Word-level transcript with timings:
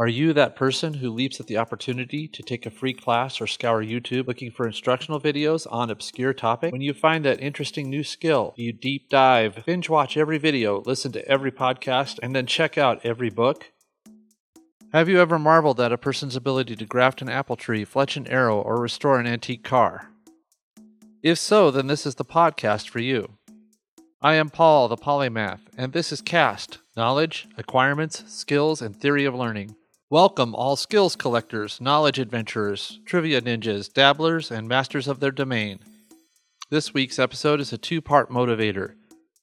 Are 0.00 0.08
you 0.08 0.32
that 0.32 0.56
person 0.56 0.94
who 0.94 1.10
leaps 1.10 1.40
at 1.40 1.46
the 1.46 1.58
opportunity 1.58 2.26
to 2.26 2.42
take 2.42 2.64
a 2.64 2.70
free 2.70 2.94
class 2.94 3.38
or 3.38 3.46
scour 3.46 3.84
YouTube 3.84 4.26
looking 4.26 4.50
for 4.50 4.66
instructional 4.66 5.20
videos 5.20 5.70
on 5.70 5.90
obscure 5.90 6.32
topic? 6.32 6.72
When 6.72 6.80
you 6.80 6.94
find 6.94 7.22
that 7.26 7.42
interesting 7.42 7.90
new 7.90 8.02
skill, 8.02 8.54
you 8.56 8.72
deep 8.72 9.10
dive, 9.10 9.62
binge 9.66 9.90
watch 9.90 10.16
every 10.16 10.38
video, 10.38 10.80
listen 10.86 11.12
to 11.12 11.28
every 11.28 11.52
podcast, 11.52 12.18
and 12.22 12.34
then 12.34 12.46
check 12.46 12.78
out 12.78 13.04
every 13.04 13.28
book? 13.28 13.72
Have 14.94 15.10
you 15.10 15.20
ever 15.20 15.38
marveled 15.38 15.78
at 15.82 15.92
a 15.92 15.98
person's 15.98 16.34
ability 16.34 16.76
to 16.76 16.86
graft 16.86 17.20
an 17.20 17.28
apple 17.28 17.56
tree, 17.56 17.84
fletch 17.84 18.16
an 18.16 18.26
arrow, 18.26 18.58
or 18.58 18.80
restore 18.80 19.20
an 19.20 19.26
antique 19.26 19.64
car? 19.64 20.08
If 21.22 21.36
so, 21.36 21.70
then 21.70 21.88
this 21.88 22.06
is 22.06 22.14
the 22.14 22.24
podcast 22.24 22.88
for 22.88 23.00
you. 23.00 23.34
I 24.22 24.36
am 24.36 24.48
Paul, 24.48 24.88
the 24.88 24.96
polymath, 24.96 25.60
and 25.76 25.92
this 25.92 26.10
is 26.10 26.22
CAST 26.22 26.78
Knowledge, 26.96 27.48
Acquirements, 27.58 28.24
Skills, 28.32 28.80
and 28.80 28.96
Theory 28.96 29.26
of 29.26 29.34
Learning. 29.34 29.76
Welcome, 30.12 30.56
all 30.56 30.74
skills 30.74 31.14
collectors, 31.14 31.80
knowledge 31.80 32.18
adventurers, 32.18 32.98
trivia 33.06 33.40
ninjas, 33.40 33.92
dabblers, 33.92 34.50
and 34.50 34.66
masters 34.66 35.06
of 35.06 35.20
their 35.20 35.30
domain. 35.30 35.78
This 36.68 36.92
week's 36.92 37.20
episode 37.20 37.60
is 37.60 37.72
a 37.72 37.78
two 37.78 38.00
part 38.00 38.28
motivator. 38.28 38.94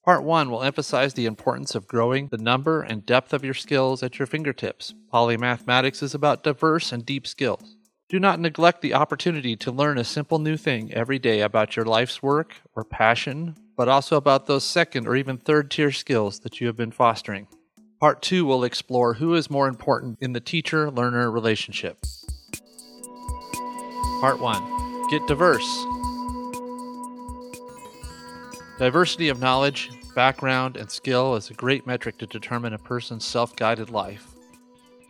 Part 0.03 0.23
1 0.23 0.51
will 0.51 0.63
emphasize 0.63 1.13
the 1.13 1.25
importance 1.25 1.73
of 1.73 1.87
growing 1.87 2.27
the 2.27 2.37
number 2.37 2.81
and 2.81 3.05
depth 3.05 3.31
of 3.31 3.45
your 3.45 3.53
skills 3.53 4.03
at 4.03 4.19
your 4.19 4.25
fingertips. 4.25 4.93
Polymathematics 5.09 6.03
is 6.03 6.13
about 6.13 6.43
diverse 6.43 6.91
and 6.91 7.05
deep 7.05 7.25
skills. 7.25 7.77
Do 8.09 8.19
not 8.19 8.41
neglect 8.41 8.81
the 8.81 8.93
opportunity 8.93 9.55
to 9.55 9.71
learn 9.71 9.97
a 9.97 10.03
simple 10.03 10.37
new 10.37 10.57
thing 10.57 10.93
every 10.93 11.17
day 11.17 11.39
about 11.39 11.77
your 11.77 11.85
life's 11.85 12.21
work 12.21 12.55
or 12.75 12.83
passion, 12.83 13.55
but 13.77 13.87
also 13.87 14.17
about 14.17 14.47
those 14.47 14.65
second 14.65 15.07
or 15.07 15.15
even 15.15 15.37
third 15.37 15.71
tier 15.71 15.93
skills 15.93 16.41
that 16.41 16.59
you 16.59 16.67
have 16.67 16.75
been 16.75 16.91
fostering. 16.91 17.47
Part 17.99 18.21
2 18.21 18.45
will 18.45 18.63
explore 18.63 19.15
who 19.15 19.33
is 19.33 19.49
more 19.49 19.67
important 19.67 20.19
in 20.21 20.33
the 20.33 20.39
teacher 20.39 20.91
learner 20.91 21.31
relationship. 21.31 21.97
Part 24.21 24.39
1 24.39 25.09
Get 25.09 25.25
diverse. 25.25 25.85
Diversity 28.77 29.29
of 29.29 29.39
knowledge, 29.39 29.89
background, 30.13 30.77
and 30.77 30.91
skill 30.91 31.33
is 31.35 31.49
a 31.49 31.55
great 31.55 31.87
metric 31.87 32.19
to 32.19 32.27
determine 32.27 32.73
a 32.73 32.77
person's 32.77 33.25
self 33.25 33.55
guided 33.55 33.89
life. 33.89 34.27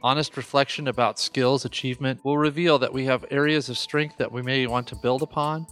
Honest 0.01 0.37
reflection 0.37 0.87
about 0.87 1.19
skills 1.19 1.65
achievement 1.65 2.23
will 2.23 2.37
reveal 2.37 2.79
that 2.79 2.93
we 2.93 3.03
have 3.03 3.25
areas 3.31 3.67
of 3.67 3.77
strength 3.77 4.15
that 4.17 4.31
we 4.31 4.41
may 4.41 4.65
want 4.65 4.87
to 4.87 4.95
build 4.95 5.21
upon 5.21 5.67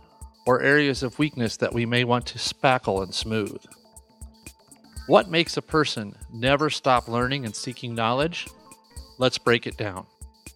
or 0.45 0.61
areas 0.61 1.01
of 1.01 1.17
weakness 1.17 1.55
that 1.55 1.73
we 1.73 1.85
may 1.85 2.03
want 2.03 2.25
to 2.25 2.37
spackle 2.37 3.01
and 3.01 3.13
smooth. 3.13 3.63
What 5.07 5.29
makes 5.29 5.55
a 5.55 5.61
person 5.61 6.15
never 6.33 6.71
stop 6.71 7.07
learning 7.07 7.45
and 7.45 7.55
seeking 7.55 7.93
knowledge? 7.93 8.47
Let's 9.19 9.37
break 9.37 9.67
it 9.67 9.77
down. 9.77 10.07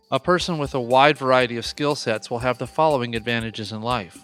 A 0.09 0.19
person 0.19 0.57
with 0.57 0.73
a 0.73 0.81
wide 0.81 1.19
variety 1.19 1.57
of 1.57 1.67
skill 1.67 1.93
sets 1.93 2.31
will 2.31 2.39
have 2.39 2.57
the 2.57 2.65
following 2.65 3.15
advantages 3.15 3.71
in 3.71 3.83
life. 3.83 4.17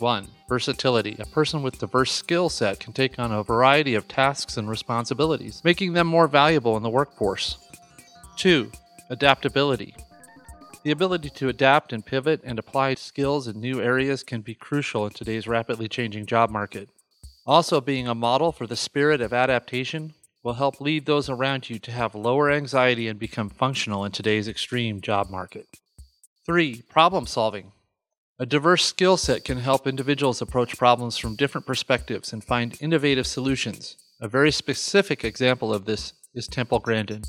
1. 0.00 0.28
Versatility. 0.50 1.16
A 1.18 1.24
person 1.24 1.62
with 1.62 1.78
diverse 1.78 2.12
skill 2.12 2.50
set 2.50 2.78
can 2.78 2.92
take 2.92 3.18
on 3.18 3.32
a 3.32 3.42
variety 3.42 3.94
of 3.94 4.06
tasks 4.06 4.58
and 4.58 4.68
responsibilities, 4.68 5.62
making 5.64 5.94
them 5.94 6.06
more 6.06 6.28
valuable 6.28 6.76
in 6.76 6.82
the 6.82 6.90
workforce. 6.90 7.56
2. 8.36 8.70
Adaptability. 9.08 9.94
The 10.82 10.90
ability 10.90 11.30
to 11.30 11.48
adapt 11.48 11.94
and 11.94 12.04
pivot 12.04 12.42
and 12.44 12.58
apply 12.58 12.96
skills 12.96 13.48
in 13.48 13.60
new 13.60 13.80
areas 13.80 14.22
can 14.22 14.42
be 14.42 14.54
crucial 14.54 15.06
in 15.06 15.12
today's 15.12 15.48
rapidly 15.48 15.88
changing 15.88 16.26
job 16.26 16.50
market. 16.50 16.90
Also, 17.44 17.80
being 17.80 18.06
a 18.06 18.14
model 18.14 18.52
for 18.52 18.66
the 18.66 18.76
spirit 18.76 19.20
of 19.20 19.32
adaptation 19.32 20.14
will 20.44 20.54
help 20.54 20.80
lead 20.80 21.06
those 21.06 21.28
around 21.28 21.68
you 21.68 21.78
to 21.78 21.90
have 21.90 22.14
lower 22.14 22.50
anxiety 22.50 23.08
and 23.08 23.18
become 23.18 23.48
functional 23.48 24.04
in 24.04 24.12
today's 24.12 24.48
extreme 24.48 25.00
job 25.00 25.28
market. 25.28 25.66
3. 26.46 26.82
Problem 26.88 27.26
solving. 27.26 27.72
A 28.38 28.46
diverse 28.46 28.84
skill 28.84 29.16
set 29.16 29.44
can 29.44 29.58
help 29.58 29.86
individuals 29.86 30.40
approach 30.40 30.78
problems 30.78 31.16
from 31.16 31.36
different 31.36 31.66
perspectives 31.66 32.32
and 32.32 32.42
find 32.42 32.76
innovative 32.80 33.26
solutions. 33.26 33.96
A 34.20 34.28
very 34.28 34.50
specific 34.50 35.24
example 35.24 35.72
of 35.72 35.84
this 35.84 36.12
is 36.34 36.48
Temple 36.48 36.78
Grandin. 36.78 37.22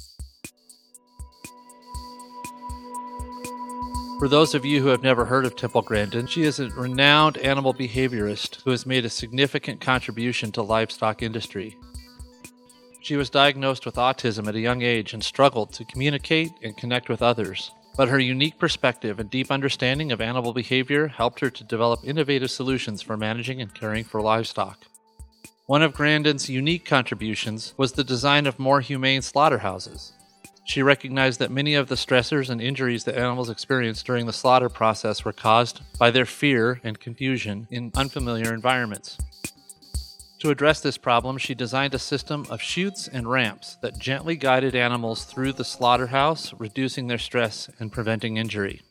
For 4.24 4.30
those 4.30 4.56
of 4.56 4.64
you 4.64 4.82
who 4.82 4.88
have 4.88 5.04
never 5.04 5.26
heard 5.26 5.44
of 5.44 5.58
Temple 5.58 5.82
Grandin, 5.82 6.28
she 6.28 6.44
is 6.44 6.58
a 6.58 6.70
renowned 6.70 7.38
animal 7.40 7.74
behaviorist 7.74 8.62
who 8.64 8.72
has 8.72 8.86
made 8.86 9.04
a 9.04 9.10
significant 9.10 9.82
contribution 9.82 10.50
to 10.54 10.62
livestock 10.62 11.22
industry. 11.22 11.76
She 13.02 13.18
was 13.18 13.30
diagnosed 13.30 13.86
with 13.86 13.96
autism 13.96 14.48
at 14.48 14.56
a 14.56 14.62
young 14.62 14.82
age 14.82 15.14
and 15.14 15.22
struggled 15.22 15.74
to 15.74 15.84
communicate 15.84 16.54
and 16.64 16.78
connect 16.78 17.10
with 17.10 17.22
others. 17.22 17.72
But 17.98 18.08
her 18.08 18.18
unique 18.18 18.58
perspective 18.58 19.20
and 19.20 19.30
deep 19.30 19.52
understanding 19.52 20.14
of 20.14 20.22
animal 20.22 20.54
behavior 20.54 21.10
helped 21.10 21.42
her 21.42 21.50
to 21.50 21.64
develop 21.66 22.00
innovative 22.06 22.50
solutions 22.50 23.02
for 23.02 23.18
managing 23.18 23.60
and 23.62 23.74
caring 23.74 24.06
for 24.06 24.22
livestock. 24.22 24.86
One 25.66 25.82
of 25.82 25.94
Grandin's 25.94 26.50
unique 26.50 26.86
contributions 26.86 27.74
was 27.76 27.92
the 27.92 28.06
design 28.06 28.48
of 28.48 28.58
more 28.58 28.80
humane 28.80 29.22
slaughterhouses. 29.22 30.14
She 30.66 30.82
recognized 30.82 31.40
that 31.40 31.52
many 31.52 31.76
of 31.76 31.90
the 31.90 31.96
stressors 31.96 32.50
and 32.50 32.62
injuries 32.62 33.04
that 33.04 33.18
animals 33.18 33.50
experience 33.50 34.02
during 34.02 34.26
the 34.26 34.34
slaughter 34.34 34.70
process 34.70 35.26
were 35.26 35.34
caused 35.34 35.82
by 36.00 36.10
their 36.10 36.26
fear 36.26 36.80
and 36.84 37.00
confusion 37.00 37.68
in 37.70 37.92
unfamiliar 37.96 38.54
environments. 38.54 39.18
To 40.40 40.50
address 40.50 40.82
this 40.82 40.98
problem, 40.98 41.38
she 41.38 41.54
designed 41.54 41.94
a 41.94 42.00
system 42.00 42.46
of 42.50 42.62
chutes 42.62 43.08
and 43.08 43.30
ramps 43.30 43.78
that 43.82 43.98
gently 43.98 44.36
guided 44.36 44.76
animals 44.76 45.26
through 45.26 45.54
the 45.54 45.64
slaughterhouse, 45.64 46.54
reducing 46.58 47.08
their 47.08 47.18
stress 47.18 47.70
and 47.80 47.92
preventing 47.92 48.38
injury. 48.38 48.82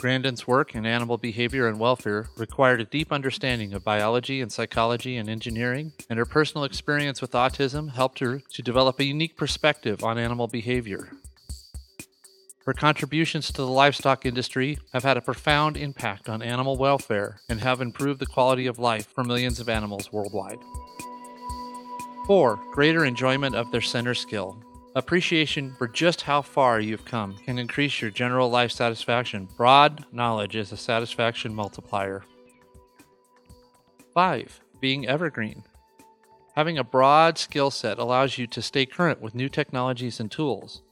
Grandin's 0.00 0.46
work 0.46 0.76
in 0.76 0.86
animal 0.86 1.18
behavior 1.18 1.66
and 1.66 1.80
welfare 1.80 2.28
required 2.36 2.80
a 2.80 2.84
deep 2.84 3.10
understanding 3.10 3.72
of 3.72 3.82
biology 3.82 4.40
and 4.40 4.52
psychology 4.52 5.16
and 5.16 5.28
engineering, 5.28 5.92
and 6.08 6.20
her 6.20 6.24
personal 6.24 6.62
experience 6.62 7.20
with 7.20 7.32
autism 7.32 7.90
helped 7.90 8.20
her 8.20 8.40
to 8.52 8.62
develop 8.62 9.00
a 9.00 9.04
unique 9.04 9.36
perspective 9.36 10.04
on 10.04 10.16
animal 10.16 10.46
behavior. 10.46 11.08
Her 12.64 12.74
contributions 12.74 13.48
to 13.48 13.54
the 13.54 13.66
livestock 13.66 14.24
industry 14.24 14.78
have 14.92 15.02
had 15.02 15.16
a 15.16 15.20
profound 15.20 15.76
impact 15.76 16.28
on 16.28 16.42
animal 16.42 16.76
welfare 16.76 17.40
and 17.48 17.60
have 17.60 17.80
improved 17.80 18.20
the 18.20 18.26
quality 18.26 18.68
of 18.68 18.78
life 18.78 19.08
for 19.12 19.24
millions 19.24 19.58
of 19.58 19.68
animals 19.68 20.12
worldwide. 20.12 20.60
4. 22.28 22.60
Greater 22.70 23.04
enjoyment 23.04 23.56
of 23.56 23.72
their 23.72 23.80
center 23.80 24.14
skill. 24.14 24.62
Appreciation 24.98 25.76
for 25.78 25.86
just 25.86 26.22
how 26.22 26.42
far 26.42 26.80
you've 26.80 27.04
come 27.04 27.36
can 27.46 27.56
increase 27.56 28.00
your 28.02 28.10
general 28.10 28.50
life 28.50 28.72
satisfaction. 28.72 29.48
Broad 29.56 30.04
knowledge 30.10 30.56
is 30.56 30.72
a 30.72 30.76
satisfaction 30.76 31.54
multiplier. 31.54 32.24
5. 34.12 34.60
Being 34.80 35.06
evergreen. 35.06 35.62
Having 36.56 36.78
a 36.78 36.84
broad 36.84 37.38
skill 37.38 37.70
set 37.70 38.00
allows 38.00 38.38
you 38.38 38.48
to 38.48 38.60
stay 38.60 38.86
current 38.86 39.20
with 39.20 39.36
new 39.36 39.48
technologies 39.48 40.18
and 40.18 40.32
tools. 40.32 40.82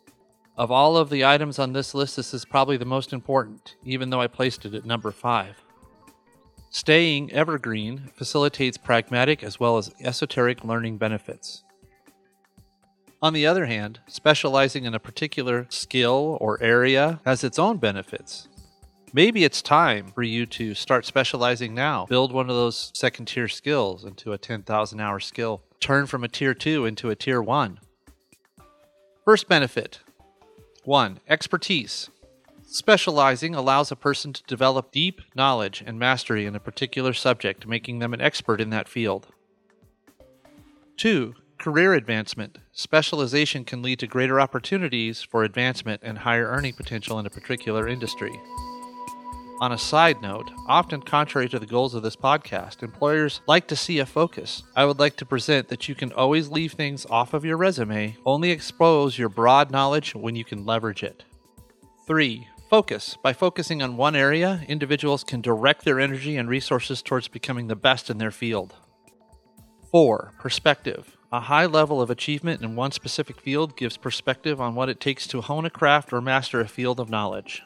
Of 0.57 0.71
all 0.71 0.97
of 0.97 1.11
the 1.11 1.25
items 1.25 1.59
on 1.59 1.73
this 1.73 1.93
list, 1.93 2.15
this 2.15 2.33
is 2.33 2.45
probably 2.45 2.77
the 2.77 2.85
most 2.85 3.13
important, 3.13 3.75
even 3.83 4.11
though 4.11 4.21
I 4.21 4.29
placed 4.29 4.65
it 4.65 4.75
at 4.75 4.85
number 4.85 5.11
5. 5.11 5.65
Staying 6.71 7.33
evergreen 7.33 8.09
facilitates 8.15 8.79
pragmatic 8.79 9.43
as 9.43 9.59
well 9.59 9.77
as 9.79 9.93
esoteric 10.01 10.63
learning 10.63 10.97
benefits. 10.97 11.65
On 13.23 13.33
the 13.33 13.47
other 13.47 13.67
hand, 13.67 14.01
specializing 14.07 14.85
in 14.85 14.95
a 14.95 15.01
particular 15.01 15.67
skill 15.71 16.37
or 16.41 16.63
area 16.63 17.21
has 17.25 17.43
its 17.43 17.59
own 17.59 17.79
benefits. 17.79 18.49
Maybe 19.13 19.45
it's 19.45 19.63
time 19.63 20.09
for 20.09 20.23
you 20.23 20.45
to 20.47 20.75
start 20.75 21.07
specializing 21.07 21.75
now. 21.75 22.05
Build 22.07 22.33
one 22.33 22.51
of 22.51 22.57
those 22.57 22.93
second 22.95 23.27
tier 23.27 23.49
skills 23.49 24.05
into 24.05 24.33
a 24.33 24.39
10,000 24.39 25.01
hour 25.01 25.19
skill. 25.19 25.63
Turn 25.81 26.07
from 26.07 26.25
a 26.25 26.29
tier 26.29 26.53
2 26.53 26.85
into 26.85 27.09
a 27.09 27.17
tier 27.17 27.41
1. 27.41 27.81
First 29.25 29.49
benefit 29.49 30.01
1. 30.85 31.21
Expertise. 31.27 32.11
Specializing 32.63 33.55
allows 33.55 33.91
a 33.91 33.97
person 33.97 34.35
to 34.35 34.43
develop 34.43 34.93
deep 34.93 35.23
knowledge 35.35 35.83
and 35.87 35.99
mastery 35.99 36.45
in 36.45 36.55
a 36.55 36.61
particular 36.61 37.15
subject, 37.15 37.67
making 37.67 38.01
them 38.01 38.13
an 38.13 38.21
expert 38.21 38.61
in 38.61 38.71
that 38.71 38.89
field. 38.89 39.29
2 40.99 41.35
Career 41.59 41.95
advancement. 41.95 42.59
Specialization 42.73 43.65
can 43.65 43.83
lead 43.83 43.99
to 44.01 44.07
greater 44.07 44.41
opportunities 44.41 45.23
for 45.23 45.43
advancement 45.43 46.03
and 46.05 46.19
higher 46.19 46.47
earning 46.47 46.75
potential 46.75 47.19
in 47.19 47.27
a 47.27 47.31
particular 47.31 47.89
industry. 47.89 48.33
On 49.61 49.73
a 49.73 49.79
side 49.79 50.21
note, 50.21 50.51
often 50.69 51.01
contrary 51.01 51.49
to 51.49 51.59
the 51.59 51.67
goals 51.67 51.95
of 51.95 52.03
this 52.03 52.15
podcast, 52.15 52.83
employers 52.83 53.41
like 53.49 53.67
to 53.69 53.75
see 53.75 53.99
a 53.99 54.07
focus. 54.07 54.63
I 54.77 54.85
would 54.85 54.99
like 54.99 55.17
to 55.17 55.25
present 55.25 55.69
that 55.69 55.89
you 55.89 55.95
can 55.95 56.13
always 56.13 56.51
leave 56.51 56.75
things 56.75 57.07
off 57.09 57.33
of 57.33 57.45
your 57.45 57.57
resume, 57.57 58.19
only 58.27 58.51
expose 58.51 59.19
your 59.19 59.31
broad 59.31 59.71
knowledge 59.71 60.15
when 60.15 60.37
you 60.37 60.45
can 60.45 60.67
leverage 60.67 61.03
it. 61.03 61.25
3. 62.07 62.47
Focus. 62.69 63.17
By 63.23 63.33
focusing 63.33 63.83
on 63.83 63.97
one 63.97 64.15
area, 64.15 64.63
individuals 64.69 65.25
can 65.25 65.41
direct 65.41 65.87
their 65.87 66.01
energy 66.01 66.37
and 66.37 66.51
resources 66.51 67.01
towards 67.01 67.29
becoming 67.29 67.69
the 67.69 67.77
best 67.77 68.11
in 68.11 68.19
their 68.19 68.31
field. 68.31 68.75
4. 69.91 70.35
Perspective. 70.39 71.16
A 71.37 71.41
high 71.41 71.67
level 71.67 72.01
of 72.01 72.09
achievement 72.09 72.63
in 72.63 72.77
one 72.77 72.93
specific 72.93 73.43
field 73.43 73.77
gives 73.77 73.99
perspective 73.99 74.59
on 74.59 74.75
what 74.75 74.89
it 74.89 75.01
takes 75.01 75.27
to 75.27 75.43
hone 75.43 75.67
a 75.67 75.71
craft 75.71 76.11
or 76.11 76.23
master 76.23 76.63
a 76.63 76.67
field 76.67 76.99
of 76.99 77.11
knowledge. 77.11 77.63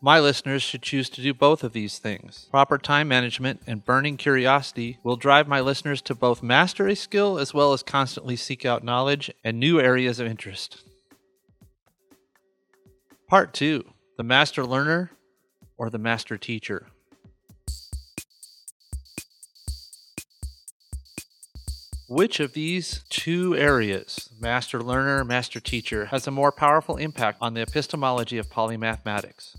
My 0.00 0.20
listeners 0.20 0.62
should 0.62 0.80
choose 0.80 1.10
to 1.10 1.20
do 1.20 1.34
both 1.34 1.62
of 1.62 1.74
these 1.74 1.98
things. 1.98 2.48
Proper 2.50 2.78
time 2.78 3.08
management 3.08 3.60
and 3.66 3.84
burning 3.84 4.16
curiosity 4.16 4.96
will 5.02 5.16
drive 5.16 5.48
my 5.48 5.60
listeners 5.60 6.00
to 6.00 6.14
both 6.14 6.42
master 6.42 6.88
a 6.88 6.96
skill 6.96 7.38
as 7.38 7.52
well 7.52 7.74
as 7.74 7.82
constantly 7.82 8.36
seek 8.36 8.64
out 8.64 8.82
knowledge 8.82 9.30
and 9.44 9.60
new 9.60 9.78
areas 9.78 10.18
of 10.18 10.26
interest. 10.26 10.82
Part 13.28 13.52
2 13.52 13.84
The 14.16 14.24
Master 14.24 14.64
Learner 14.64 15.10
or 15.76 15.90
the 15.90 15.98
Master 15.98 16.38
Teacher. 16.38 16.86
Which 22.10 22.40
of 22.40 22.54
these 22.54 23.04
two 23.08 23.54
areas, 23.54 24.30
master 24.40 24.82
learner, 24.82 25.24
master 25.24 25.60
teacher, 25.60 26.06
has 26.06 26.26
a 26.26 26.32
more 26.32 26.50
powerful 26.50 26.96
impact 26.96 27.38
on 27.40 27.54
the 27.54 27.62
epistemology 27.62 28.36
of 28.36 28.50
polymathematics? 28.50 29.54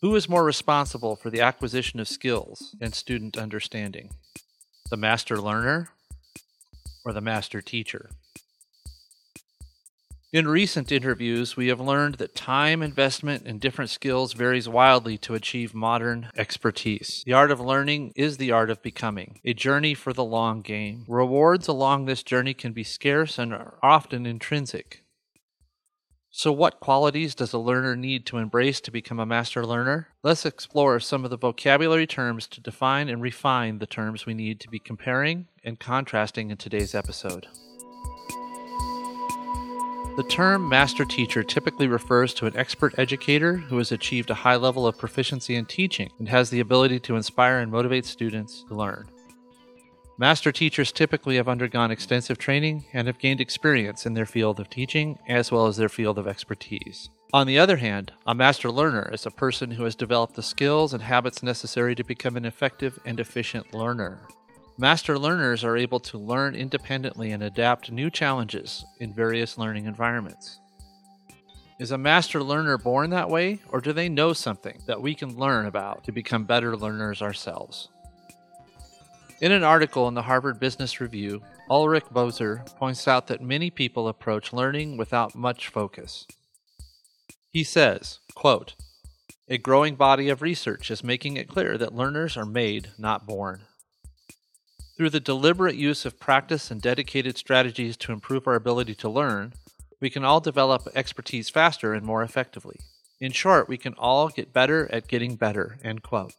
Who 0.00 0.16
is 0.16 0.26
more 0.26 0.42
responsible 0.42 1.16
for 1.16 1.28
the 1.28 1.42
acquisition 1.42 2.00
of 2.00 2.08
skills 2.08 2.74
and 2.80 2.94
student 2.94 3.36
understanding? 3.36 4.08
The 4.88 4.96
master 4.96 5.38
learner 5.38 5.90
or 7.04 7.12
the 7.12 7.20
master 7.20 7.60
teacher? 7.60 8.08
In 10.30 10.46
recent 10.46 10.92
interviews, 10.92 11.56
we 11.56 11.68
have 11.68 11.80
learned 11.80 12.16
that 12.16 12.34
time 12.34 12.82
investment 12.82 13.46
in 13.46 13.58
different 13.58 13.88
skills 13.88 14.34
varies 14.34 14.68
wildly 14.68 15.16
to 15.18 15.32
achieve 15.32 15.72
modern 15.72 16.28
expertise. 16.36 17.22
The 17.24 17.32
art 17.32 17.50
of 17.50 17.60
learning 17.60 18.12
is 18.14 18.36
the 18.36 18.52
art 18.52 18.68
of 18.68 18.82
becoming, 18.82 19.40
a 19.42 19.54
journey 19.54 19.94
for 19.94 20.12
the 20.12 20.24
long 20.24 20.60
game. 20.60 21.06
Rewards 21.08 21.66
along 21.66 22.04
this 22.04 22.22
journey 22.22 22.52
can 22.52 22.74
be 22.74 22.84
scarce 22.84 23.38
and 23.38 23.54
are 23.54 23.78
often 23.82 24.26
intrinsic. 24.26 25.02
So, 26.28 26.52
what 26.52 26.78
qualities 26.78 27.34
does 27.34 27.54
a 27.54 27.58
learner 27.58 27.96
need 27.96 28.26
to 28.26 28.36
embrace 28.36 28.82
to 28.82 28.90
become 28.90 29.18
a 29.18 29.24
master 29.24 29.64
learner? 29.64 30.08
Let's 30.22 30.44
explore 30.44 31.00
some 31.00 31.24
of 31.24 31.30
the 31.30 31.38
vocabulary 31.38 32.06
terms 32.06 32.46
to 32.48 32.60
define 32.60 33.08
and 33.08 33.22
refine 33.22 33.78
the 33.78 33.86
terms 33.86 34.26
we 34.26 34.34
need 34.34 34.60
to 34.60 34.68
be 34.68 34.78
comparing 34.78 35.48
and 35.64 35.80
contrasting 35.80 36.50
in 36.50 36.58
today's 36.58 36.94
episode. 36.94 37.46
The 40.18 40.24
term 40.24 40.68
master 40.68 41.04
teacher 41.04 41.44
typically 41.44 41.86
refers 41.86 42.34
to 42.34 42.46
an 42.46 42.56
expert 42.56 42.92
educator 42.98 43.56
who 43.56 43.78
has 43.78 43.92
achieved 43.92 44.30
a 44.30 44.34
high 44.34 44.56
level 44.56 44.84
of 44.84 44.98
proficiency 44.98 45.54
in 45.54 45.64
teaching 45.64 46.10
and 46.18 46.28
has 46.28 46.50
the 46.50 46.58
ability 46.58 46.98
to 46.98 47.14
inspire 47.14 47.60
and 47.60 47.70
motivate 47.70 48.04
students 48.04 48.64
to 48.66 48.74
learn. 48.74 49.08
Master 50.18 50.50
teachers 50.50 50.90
typically 50.90 51.36
have 51.36 51.48
undergone 51.48 51.92
extensive 51.92 52.36
training 52.36 52.84
and 52.92 53.06
have 53.06 53.20
gained 53.20 53.40
experience 53.40 54.06
in 54.06 54.14
their 54.14 54.26
field 54.26 54.58
of 54.58 54.68
teaching 54.68 55.20
as 55.28 55.52
well 55.52 55.68
as 55.68 55.76
their 55.76 55.88
field 55.88 56.18
of 56.18 56.26
expertise. 56.26 57.10
On 57.32 57.46
the 57.46 57.60
other 57.60 57.76
hand, 57.76 58.10
a 58.26 58.34
master 58.34 58.72
learner 58.72 59.08
is 59.12 59.24
a 59.24 59.30
person 59.30 59.70
who 59.70 59.84
has 59.84 59.94
developed 59.94 60.34
the 60.34 60.42
skills 60.42 60.92
and 60.92 61.04
habits 61.04 61.44
necessary 61.44 61.94
to 61.94 62.02
become 62.02 62.36
an 62.36 62.44
effective 62.44 62.98
and 63.04 63.20
efficient 63.20 63.72
learner. 63.72 64.26
Master 64.80 65.18
learners 65.18 65.64
are 65.64 65.76
able 65.76 65.98
to 65.98 66.18
learn 66.18 66.54
independently 66.54 67.32
and 67.32 67.42
adapt 67.42 67.90
new 67.90 68.10
challenges 68.10 68.84
in 69.00 69.12
various 69.12 69.58
learning 69.58 69.86
environments. 69.86 70.60
Is 71.80 71.90
a 71.90 71.98
master 71.98 72.44
learner 72.44 72.78
born 72.78 73.10
that 73.10 73.28
way, 73.28 73.58
or 73.70 73.80
do 73.80 73.92
they 73.92 74.08
know 74.08 74.32
something 74.32 74.80
that 74.86 75.02
we 75.02 75.16
can 75.16 75.36
learn 75.36 75.66
about 75.66 76.04
to 76.04 76.12
become 76.12 76.44
better 76.44 76.76
learners 76.76 77.20
ourselves? 77.22 77.88
In 79.40 79.50
an 79.50 79.64
article 79.64 80.06
in 80.06 80.14
the 80.14 80.22
Harvard 80.22 80.60
Business 80.60 81.00
Review, 81.00 81.42
Ulrich 81.68 82.04
Boser 82.04 82.64
points 82.76 83.08
out 83.08 83.26
that 83.26 83.42
many 83.42 83.70
people 83.70 84.06
approach 84.06 84.52
learning 84.52 84.96
without 84.96 85.34
much 85.34 85.66
focus. 85.66 86.24
He 87.50 87.64
says, 87.64 88.20
quote, 88.36 88.76
A 89.48 89.58
growing 89.58 89.96
body 89.96 90.28
of 90.28 90.40
research 90.40 90.88
is 90.88 91.02
making 91.02 91.36
it 91.36 91.48
clear 91.48 91.76
that 91.78 91.96
learners 91.96 92.36
are 92.36 92.46
made, 92.46 92.90
not 92.96 93.26
born. 93.26 93.62
Through 94.98 95.10
the 95.10 95.20
deliberate 95.20 95.76
use 95.76 96.04
of 96.04 96.18
practice 96.18 96.72
and 96.72 96.82
dedicated 96.82 97.38
strategies 97.38 97.96
to 97.98 98.10
improve 98.10 98.48
our 98.48 98.56
ability 98.56 98.96
to 98.96 99.08
learn, 99.08 99.52
we 100.00 100.10
can 100.10 100.24
all 100.24 100.40
develop 100.40 100.88
expertise 100.92 101.48
faster 101.48 101.94
and 101.94 102.04
more 102.04 102.24
effectively. 102.24 102.80
In 103.20 103.30
short, 103.30 103.68
we 103.68 103.78
can 103.78 103.94
all 103.94 104.28
get 104.28 104.52
better 104.52 104.88
at 104.92 105.06
getting 105.06 105.36
better. 105.36 105.78
End 105.84 106.02
quote. 106.02 106.34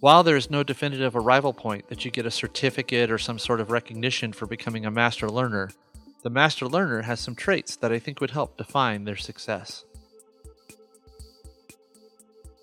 While 0.00 0.24
there 0.24 0.36
is 0.36 0.50
no 0.50 0.64
definitive 0.64 1.14
arrival 1.14 1.52
point 1.52 1.88
that 1.88 2.04
you 2.04 2.10
get 2.10 2.26
a 2.26 2.32
certificate 2.32 3.08
or 3.08 3.18
some 3.18 3.38
sort 3.38 3.60
of 3.60 3.70
recognition 3.70 4.32
for 4.32 4.46
becoming 4.46 4.86
a 4.86 4.90
master 4.90 5.30
learner, 5.30 5.70
the 6.24 6.30
master 6.30 6.66
learner 6.66 7.02
has 7.02 7.20
some 7.20 7.36
traits 7.36 7.76
that 7.76 7.92
I 7.92 8.00
think 8.00 8.20
would 8.20 8.32
help 8.32 8.56
define 8.56 9.04
their 9.04 9.16
success. 9.16 9.84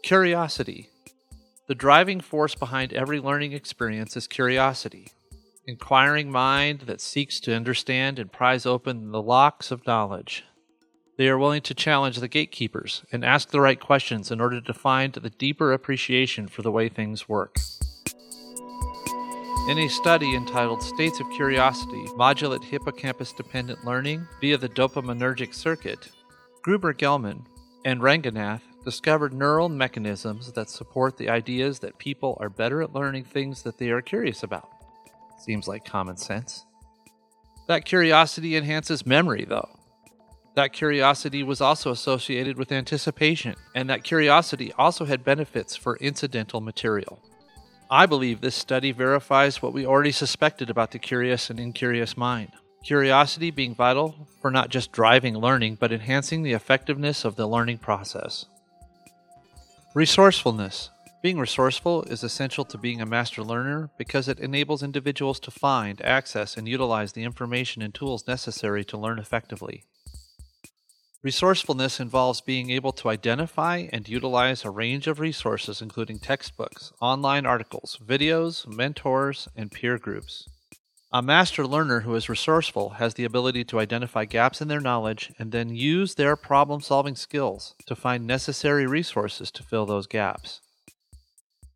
Curiosity. 0.04 0.90
The 1.68 1.74
driving 1.74 2.22
force 2.22 2.54
behind 2.54 2.94
every 2.94 3.20
learning 3.20 3.54
experience 3.54 4.16
is 4.16 4.28
curiosity, 4.28 5.08
inquiring 5.66 6.32
mind 6.32 6.82
that 6.82 7.02
seeks 7.02 7.40
to 7.40 7.56
understand 7.56 8.20
and 8.20 8.32
prise 8.32 8.68
open 8.68 9.12
the 9.12 9.22
locks 9.22 9.72
of 9.72 9.88
knowledge. 9.88 10.44
They 11.18 11.28
are 11.28 11.40
willing 11.40 11.64
to 11.64 11.74
challenge 11.74 12.18
the 12.18 12.28
gatekeepers 12.28 13.04
and 13.12 13.26
ask 13.26 13.50
the 13.50 13.62
right 13.62 13.80
questions 13.80 14.30
in 14.30 14.40
order 14.40 14.62
to 14.62 14.74
find 14.76 15.14
the 15.14 15.32
deeper 15.32 15.74
appreciation 15.74 16.48
for 16.48 16.62
the 16.62 16.72
way 16.72 16.88
things 16.88 17.28
work. 17.28 17.56
In 19.68 19.80
a 19.80 19.88
study 19.88 20.36
entitled 20.36 20.84
States 20.84 21.20
of 21.20 21.26
Curiosity 21.32 22.06
Modulate 22.16 22.64
Hippocampus 22.64 23.34
Dependent 23.34 23.84
Learning 23.84 24.28
via 24.40 24.60
the 24.60 24.70
Dopaminergic 24.70 25.56
Circuit, 25.56 26.10
Gruber 26.62 26.94
Gelman 26.94 27.48
and 27.86 28.02
Ranganath 28.02 28.62
discovered 28.86 29.34
neural 29.34 29.68
mechanisms 29.68 30.52
that 30.54 30.70
support 30.70 31.18
the 31.18 31.30
ideas 31.30 31.80
that 31.80 31.98
people 31.98 32.38
are 32.40 32.50
better 32.50 32.82
at 32.82 32.94
learning 32.94 33.26
things 33.26 33.64
that 33.64 33.78
they 33.78 33.90
are 33.90 34.02
curious 34.02 34.44
about. 34.44 34.70
Seems 35.40 35.68
like 35.68 35.84
common 35.84 36.16
sense. 36.16 36.66
That 37.68 37.84
curiosity 37.84 38.56
enhances 38.56 39.06
memory, 39.06 39.44
though. 39.44 39.70
That 40.54 40.72
curiosity 40.72 41.44
was 41.44 41.60
also 41.60 41.92
associated 41.92 42.58
with 42.58 42.72
anticipation, 42.72 43.56
and 43.74 43.90
that 43.90 44.06
curiosity 44.06 44.72
also 44.78 45.04
had 45.04 45.26
benefits 45.26 45.76
for 45.76 45.98
incidental 45.98 46.62
material. 46.62 47.20
I 47.90 48.06
believe 48.06 48.40
this 48.40 48.56
study 48.56 48.92
verifies 48.92 49.62
what 49.62 49.74
we 49.74 49.86
already 49.86 50.12
suspected 50.12 50.70
about 50.70 50.92
the 50.92 51.00
curious 51.00 51.50
and 51.50 51.60
incurious 51.60 52.16
mind. 52.16 52.52
Curiosity 52.84 53.52
being 53.52 53.76
vital 53.76 54.28
for 54.42 54.52
not 54.52 54.70
just 54.70 54.92
driving 54.92 55.36
learning, 55.36 55.78
but 55.80 55.92
enhancing 55.92 56.44
the 56.44 56.54
effectiveness 56.54 57.26
of 57.26 57.36
the 57.36 57.48
learning 57.48 57.80
process. 57.80 58.46
Resourcefulness. 59.96 60.90
Being 61.24 61.40
resourceful 61.40 62.04
is 62.04 62.22
essential 62.22 62.66
to 62.66 62.78
being 62.78 63.00
a 63.00 63.06
master 63.06 63.42
learner 63.42 63.92
because 63.98 64.28
it 64.28 64.42
enables 64.42 64.84
individuals 64.84 65.40
to 65.40 65.52
find, 65.52 66.02
access, 66.02 66.58
and 66.58 66.68
utilize 66.68 67.14
the 67.14 67.24
information 67.24 67.82
and 67.82 67.94
tools 67.94 68.28
necessary 68.28 68.84
to 68.84 68.98
learn 68.98 69.20
effectively. 69.20 69.86
Resourcefulness 71.24 72.02
involves 72.02 72.42
being 72.42 72.72
able 72.72 72.92
to 72.92 73.08
identify 73.08 73.88
and 73.94 74.10
utilize 74.10 74.66
a 74.66 74.70
range 74.70 75.08
of 75.08 75.22
resources, 75.22 75.82
including 75.82 76.20
textbooks, 76.20 76.92
online 77.00 77.46
articles, 77.46 77.98
videos, 78.06 78.68
mentors, 78.68 79.48
and 79.56 79.72
peer 79.72 79.98
groups. 79.98 80.50
A 81.12 81.22
master 81.22 81.66
learner 81.68 82.02
who 82.02 82.16
is 82.16 82.28
resourceful 82.28 82.92
has 82.92 83.14
the 83.14 83.26
ability 83.26 83.64
to 83.66 83.80
identify 83.80 84.26
gaps 84.26 84.60
in 84.60 84.68
their 84.68 84.82
knowledge 84.82 85.32
and 85.38 85.52
then 85.52 85.70
use 85.70 86.16
their 86.16 86.36
problem 86.36 86.82
solving 86.82 87.16
skills 87.16 87.76
to 87.86 87.96
find 87.96 88.26
necessary 88.26 88.88
resources 88.88 89.52
to 89.52 89.64
fill 89.64 89.86
those 89.86 90.08
gaps. 90.08 90.62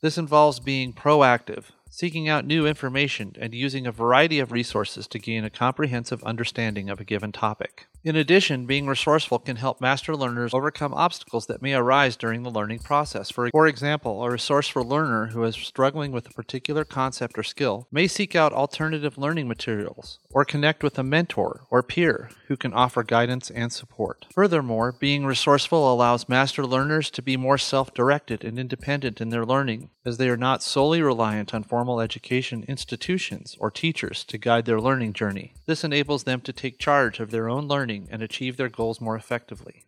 This 0.01 0.17
involves 0.17 0.59
being 0.59 0.93
proactive, 0.93 1.65
seeking 1.91 2.27
out 2.27 2.45
new 2.45 2.65
information, 2.65 3.35
and 3.39 3.53
using 3.53 3.85
a 3.85 3.91
variety 3.91 4.39
of 4.39 4.51
resources 4.51 5.07
to 5.07 5.19
gain 5.19 5.45
a 5.45 5.49
comprehensive 5.49 6.23
understanding 6.23 6.89
of 6.89 6.99
a 6.99 7.05
given 7.05 7.31
topic. 7.31 7.87
In 8.01 8.15
addition, 8.15 8.65
being 8.65 8.87
resourceful 8.87 9.39
can 9.39 9.57
help 9.57 9.81
master 9.81 10.15
learners 10.15 10.53
overcome 10.53 10.93
obstacles 10.93 11.47
that 11.47 11.61
may 11.61 11.73
arise 11.73 12.15
during 12.15 12.43
the 12.43 12.49
learning 12.49 12.79
process. 12.79 13.29
For, 13.29 13.49
for 13.49 13.67
example, 13.67 14.23
a 14.23 14.31
resourceful 14.31 14.85
learner 14.85 15.27
who 15.27 15.43
is 15.43 15.55
struggling 15.55 16.13
with 16.13 16.25
a 16.29 16.33
particular 16.33 16.85
concept 16.85 17.37
or 17.37 17.43
skill 17.43 17.89
may 17.91 18.07
seek 18.07 18.37
out 18.37 18.53
alternative 18.53 19.17
learning 19.17 19.49
materials 19.49 20.19
or 20.31 20.45
connect 20.45 20.81
with 20.81 20.97
a 20.97 21.03
mentor 21.03 21.65
or 21.69 21.83
peer 21.83 22.29
who 22.47 22.55
can 22.55 22.73
offer 22.73 23.03
guidance 23.03 23.51
and 23.51 23.73
support. 23.73 24.27
Furthermore, 24.33 24.93
being 24.93 25.25
resourceful 25.25 25.93
allows 25.93 26.29
master 26.29 26.65
learners 26.65 27.11
to 27.11 27.21
be 27.21 27.35
more 27.35 27.57
self 27.57 27.93
directed 27.93 28.45
and 28.45 28.57
independent 28.57 29.19
in 29.19 29.29
their 29.29 29.45
learning, 29.45 29.89
as 30.05 30.17
they 30.17 30.29
are 30.29 30.37
not 30.37 30.63
solely 30.63 31.01
reliant 31.01 31.53
on 31.53 31.63
formal 31.63 31.99
education 31.99 32.63
institutions 32.69 33.57
or 33.59 33.69
teachers 33.69 34.23
to 34.23 34.37
guide 34.37 34.63
their 34.65 34.79
learning 34.79 35.11
journey. 35.11 35.53
This 35.65 35.83
enables 35.83 36.23
them 36.23 36.39
to 36.41 36.53
take 36.53 36.79
charge 36.79 37.19
of 37.19 37.31
their 37.31 37.49
own 37.49 37.67
learning 37.67 37.88
and 37.89 38.21
achieve 38.21 38.57
their 38.57 38.69
goals 38.69 39.01
more 39.01 39.15
effectively. 39.15 39.83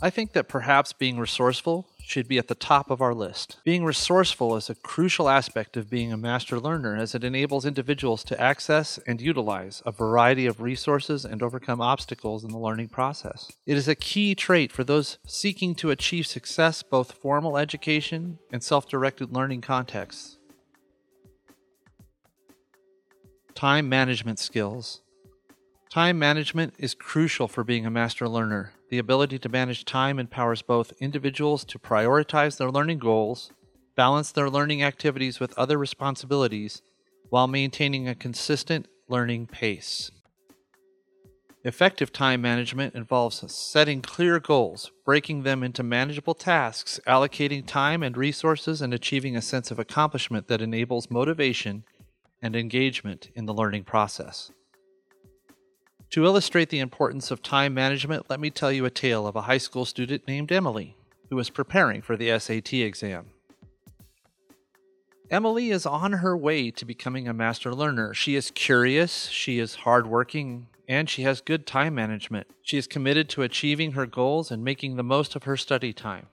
I 0.00 0.10
think 0.10 0.32
that 0.34 0.46
perhaps 0.46 0.92
being 0.92 1.18
resourceful 1.18 1.88
should 2.00 2.28
be 2.28 2.38
at 2.38 2.46
the 2.46 2.54
top 2.54 2.88
of 2.88 3.02
our 3.02 3.12
list. 3.12 3.58
Being 3.64 3.84
resourceful 3.84 4.54
is 4.54 4.70
a 4.70 4.76
crucial 4.76 5.28
aspect 5.28 5.76
of 5.76 5.90
being 5.90 6.12
a 6.12 6.16
master 6.16 6.60
learner 6.60 6.96
as 6.96 7.16
it 7.16 7.24
enables 7.24 7.66
individuals 7.66 8.22
to 8.24 8.40
access 8.40 9.00
and 9.08 9.20
utilize 9.20 9.82
a 9.84 9.90
variety 9.90 10.46
of 10.46 10.60
resources 10.60 11.24
and 11.24 11.42
overcome 11.42 11.80
obstacles 11.80 12.44
in 12.44 12.50
the 12.50 12.58
learning 12.58 12.90
process. 12.90 13.50
It 13.66 13.76
is 13.76 13.88
a 13.88 13.96
key 13.96 14.36
trait 14.36 14.70
for 14.70 14.84
those 14.84 15.18
seeking 15.26 15.74
to 15.76 15.90
achieve 15.90 16.28
success 16.28 16.84
both 16.84 17.12
formal 17.12 17.58
education 17.58 18.38
and 18.52 18.62
self-directed 18.62 19.34
learning 19.34 19.62
contexts. 19.62 20.38
Time 23.56 23.88
management 23.88 24.38
skills. 24.38 25.02
Time 25.90 26.18
management 26.18 26.74
is 26.76 26.94
crucial 26.94 27.48
for 27.48 27.64
being 27.64 27.86
a 27.86 27.90
master 27.90 28.28
learner. 28.28 28.74
The 28.90 28.98
ability 28.98 29.38
to 29.38 29.48
manage 29.48 29.86
time 29.86 30.18
empowers 30.18 30.60
both 30.60 30.92
individuals 31.00 31.64
to 31.64 31.78
prioritize 31.78 32.58
their 32.58 32.70
learning 32.70 32.98
goals, 32.98 33.52
balance 33.96 34.30
their 34.30 34.50
learning 34.50 34.82
activities 34.82 35.40
with 35.40 35.56
other 35.56 35.78
responsibilities, 35.78 36.82
while 37.30 37.46
maintaining 37.46 38.06
a 38.06 38.14
consistent 38.14 38.86
learning 39.08 39.46
pace. 39.46 40.10
Effective 41.64 42.12
time 42.12 42.42
management 42.42 42.94
involves 42.94 43.50
setting 43.50 44.02
clear 44.02 44.38
goals, 44.38 44.92
breaking 45.06 45.42
them 45.42 45.62
into 45.62 45.82
manageable 45.82 46.34
tasks, 46.34 47.00
allocating 47.06 47.66
time 47.66 48.02
and 48.02 48.14
resources, 48.14 48.82
and 48.82 48.92
achieving 48.92 49.36
a 49.36 49.42
sense 49.42 49.70
of 49.70 49.78
accomplishment 49.78 50.48
that 50.48 50.60
enables 50.60 51.10
motivation 51.10 51.84
and 52.42 52.54
engagement 52.54 53.30
in 53.34 53.46
the 53.46 53.54
learning 53.54 53.84
process. 53.84 54.52
To 56.10 56.24
illustrate 56.24 56.70
the 56.70 56.78
importance 56.78 57.30
of 57.30 57.42
time 57.42 57.74
management, 57.74 58.30
let 58.30 58.40
me 58.40 58.50
tell 58.50 58.72
you 58.72 58.86
a 58.86 58.90
tale 58.90 59.26
of 59.26 59.36
a 59.36 59.42
high 59.42 59.58
school 59.58 59.84
student 59.84 60.26
named 60.26 60.50
Emily 60.50 60.96
who 61.28 61.36
was 61.36 61.50
preparing 61.50 62.00
for 62.00 62.16
the 62.16 62.38
SAT 62.38 62.72
exam. 62.72 63.26
Emily 65.30 65.70
is 65.70 65.84
on 65.84 66.14
her 66.14 66.34
way 66.34 66.70
to 66.70 66.86
becoming 66.86 67.28
a 67.28 67.34
master 67.34 67.74
learner. 67.74 68.14
She 68.14 68.34
is 68.34 68.50
curious, 68.50 69.28
she 69.28 69.58
is 69.58 69.74
hardworking, 69.74 70.68
and 70.88 71.10
she 71.10 71.22
has 71.22 71.42
good 71.42 71.66
time 71.66 71.94
management. 71.94 72.46
She 72.62 72.78
is 72.78 72.86
committed 72.86 73.28
to 73.30 73.42
achieving 73.42 73.92
her 73.92 74.06
goals 74.06 74.50
and 74.50 74.64
making 74.64 74.96
the 74.96 75.02
most 75.02 75.36
of 75.36 75.44
her 75.44 75.58
study 75.58 75.92
time. 75.92 76.28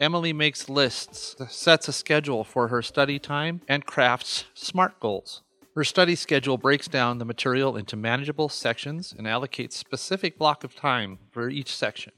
Emily 0.00 0.32
makes 0.32 0.70
lists, 0.70 1.36
sets 1.50 1.86
a 1.86 1.92
schedule 1.92 2.42
for 2.42 2.68
her 2.68 2.80
study 2.80 3.18
time, 3.18 3.60
and 3.68 3.84
crafts 3.84 4.46
SMART 4.54 4.98
goals. 4.98 5.42
Her 5.80 5.84
study 5.84 6.14
schedule 6.14 6.58
breaks 6.58 6.88
down 6.88 7.16
the 7.16 7.24
material 7.24 7.74
into 7.74 7.96
manageable 7.96 8.50
sections 8.50 9.14
and 9.16 9.26
allocates 9.26 9.72
specific 9.72 10.36
block 10.36 10.62
of 10.62 10.76
time 10.76 11.18
for 11.30 11.48
each 11.48 11.74
section. 11.74 12.12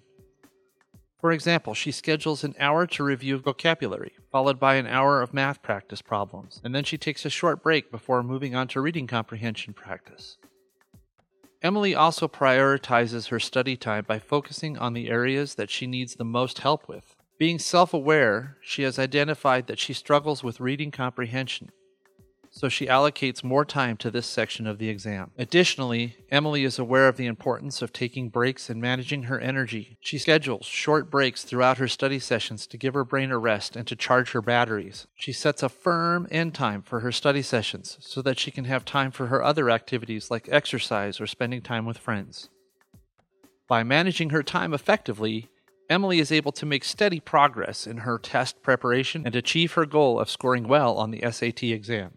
For 1.21 1.31
example, 1.31 1.73
she 1.73 1.92
schedules 1.92 2.42
an 2.42 2.57
hour 2.59 2.88
to 2.88 3.04
review 3.04 3.38
vocabulary, 3.38 4.14
followed 4.33 4.59
by 4.59 4.75
an 4.75 4.88
hour 4.88 5.23
of 5.23 5.33
math 5.33 5.62
practice 5.62 6.02
problems, 6.02 6.61
and 6.64 6.75
then 6.75 6.83
she 6.83 6.99
takes 6.99 7.25
a 7.25 7.31
short 7.31 7.62
break 7.62 7.92
before 7.92 8.25
moving 8.25 8.57
on 8.57 8.66
to 8.66 8.81
reading 8.81 9.07
comprehension 9.07 9.75
practice. 9.75 10.38
Emily 11.62 11.95
also 11.95 12.26
prioritizes 12.26 13.28
her 13.28 13.38
study 13.38 13.76
time 13.76 14.04
by 14.09 14.19
focusing 14.19 14.76
on 14.76 14.92
the 14.92 15.09
areas 15.09 15.54
that 15.54 15.71
she 15.71 15.87
needs 15.87 16.16
the 16.16 16.25
most 16.25 16.59
help 16.59 16.88
with. 16.88 17.14
Being 17.38 17.61
self 17.61 17.95
aware, 17.95 18.57
she 18.61 18.83
has 18.83 18.99
identified 18.99 19.69
that 19.69 19.78
she 19.78 19.92
struggles 19.92 20.42
with 20.42 20.59
reading 20.59 20.90
comprehension 20.90 21.71
so 22.54 22.68
she 22.68 22.87
allocates 22.87 23.42
more 23.42 23.64
time 23.64 23.97
to 23.97 24.11
this 24.11 24.26
section 24.26 24.66
of 24.66 24.76
the 24.76 24.90
exam. 24.90 25.30
Additionally, 25.38 26.16
Emily 26.30 26.64
is 26.64 26.78
aware 26.78 27.09
of 27.09 27.16
the 27.16 27.25
importance 27.25 27.80
of 27.80 27.94
taking 27.94 28.28
breaks 28.28 28.68
and 28.68 28.78
managing 28.78 29.25
her 29.25 29.40
energy. 29.40 29.97
She 30.02 30.18
schedules 30.18 30.66
short 30.66 31.11
breaks 31.11 31.44
throughout 31.44 31.78
her 31.78 31.88
study 31.88 32.18
sessions 32.18 32.66
to 32.66 32.76
give 32.76 32.92
her 32.92 33.06
brain 33.06 33.30
a 33.30 33.38
rest 33.38 33.75
and 33.75 33.87
to 33.87 33.97
charge 33.97 34.32
her 34.32 34.42
batteries. 34.42 35.06
She 35.14 35.32
sets 35.32 35.62
a 35.62 35.71
firm 35.71 36.28
end 36.30 36.54
time 36.54 36.82
for 36.82 37.00
her 37.00 37.11
study 37.11 37.40
sessions 37.40 37.97
so 38.00 38.21
that 38.21 38.38
she 38.38 38.50
can 38.50 38.66
have 38.66 38.85
time 38.85 39.12
for 39.12 39.28
her 39.28 39.42
other 39.42 39.71
activities 39.71 40.30
like 40.30 40.47
exercise 40.50 41.23
or 41.23 41.26
spending 41.26 41.62
time 41.62 41.87
with 41.87 41.97
friends. 41.97 42.50
By 43.66 43.82
managing 43.82 44.28
her 44.28 44.42
time 44.42 44.75
effectively, 44.75 45.49
Emily 45.88 46.18
is 46.18 46.30
able 46.30 46.52
to 46.52 46.66
make 46.66 46.85
steady 46.85 47.18
progress 47.18 47.87
in 47.87 47.99
her 47.99 48.18
test 48.18 48.62
preparation 48.62 49.23
and 49.25 49.35
achieve 49.35 49.73
her 49.73 49.87
goal 49.87 50.21
of 50.21 50.28
scoring 50.28 50.68
well 50.68 50.99
on 50.99 51.11
the 51.11 51.23
SAT 51.30 51.62
exam. 51.64 52.12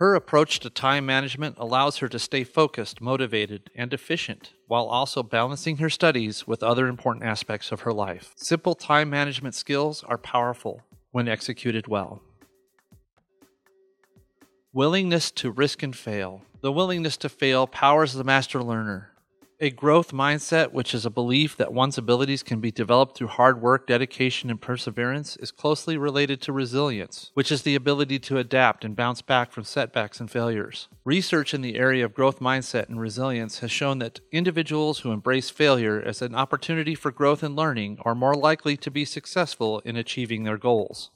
Her 0.00 0.14
approach 0.14 0.60
to 0.60 0.70
time 0.70 1.04
management 1.04 1.56
allows 1.58 1.98
her 1.98 2.08
to 2.08 2.18
stay 2.18 2.42
focused, 2.42 3.02
motivated, 3.02 3.68
and 3.74 3.92
efficient 3.92 4.54
while 4.66 4.86
also 4.86 5.22
balancing 5.22 5.76
her 5.76 5.90
studies 5.90 6.46
with 6.46 6.62
other 6.62 6.86
important 6.86 7.26
aspects 7.26 7.70
of 7.70 7.82
her 7.82 7.92
life. 7.92 8.32
Simple 8.34 8.74
time 8.74 9.10
management 9.10 9.54
skills 9.54 10.02
are 10.04 10.16
powerful 10.16 10.80
when 11.10 11.28
executed 11.28 11.86
well. 11.86 12.22
Willingness 14.72 15.30
to 15.32 15.50
risk 15.50 15.82
and 15.82 15.94
fail. 15.94 16.40
The 16.62 16.72
willingness 16.72 17.18
to 17.18 17.28
fail 17.28 17.66
powers 17.66 18.14
the 18.14 18.24
master 18.24 18.62
learner. 18.62 19.09
A 19.62 19.68
growth 19.68 20.10
mindset, 20.10 20.72
which 20.72 20.94
is 20.94 21.04
a 21.04 21.10
belief 21.10 21.54
that 21.58 21.70
one's 21.70 21.98
abilities 21.98 22.42
can 22.42 22.60
be 22.60 22.70
developed 22.70 23.14
through 23.14 23.26
hard 23.26 23.60
work, 23.60 23.86
dedication, 23.86 24.48
and 24.48 24.58
perseverance, 24.58 25.36
is 25.36 25.50
closely 25.50 25.98
related 25.98 26.40
to 26.40 26.52
resilience, 26.54 27.30
which 27.34 27.52
is 27.52 27.60
the 27.60 27.74
ability 27.74 28.18
to 28.20 28.38
adapt 28.38 28.86
and 28.86 28.96
bounce 28.96 29.20
back 29.20 29.52
from 29.52 29.64
setbacks 29.64 30.18
and 30.18 30.30
failures. 30.30 30.88
Research 31.04 31.52
in 31.52 31.60
the 31.60 31.76
area 31.76 32.06
of 32.06 32.14
growth 32.14 32.40
mindset 32.40 32.88
and 32.88 32.98
resilience 32.98 33.58
has 33.58 33.70
shown 33.70 33.98
that 33.98 34.20
individuals 34.32 35.00
who 35.00 35.12
embrace 35.12 35.50
failure 35.50 36.00
as 36.00 36.22
an 36.22 36.34
opportunity 36.34 36.94
for 36.94 37.10
growth 37.10 37.42
and 37.42 37.54
learning 37.54 37.98
are 38.00 38.14
more 38.14 38.34
likely 38.34 38.78
to 38.78 38.90
be 38.90 39.04
successful 39.04 39.80
in 39.80 39.94
achieving 39.94 40.44
their 40.44 40.56
goals. 40.56 41.10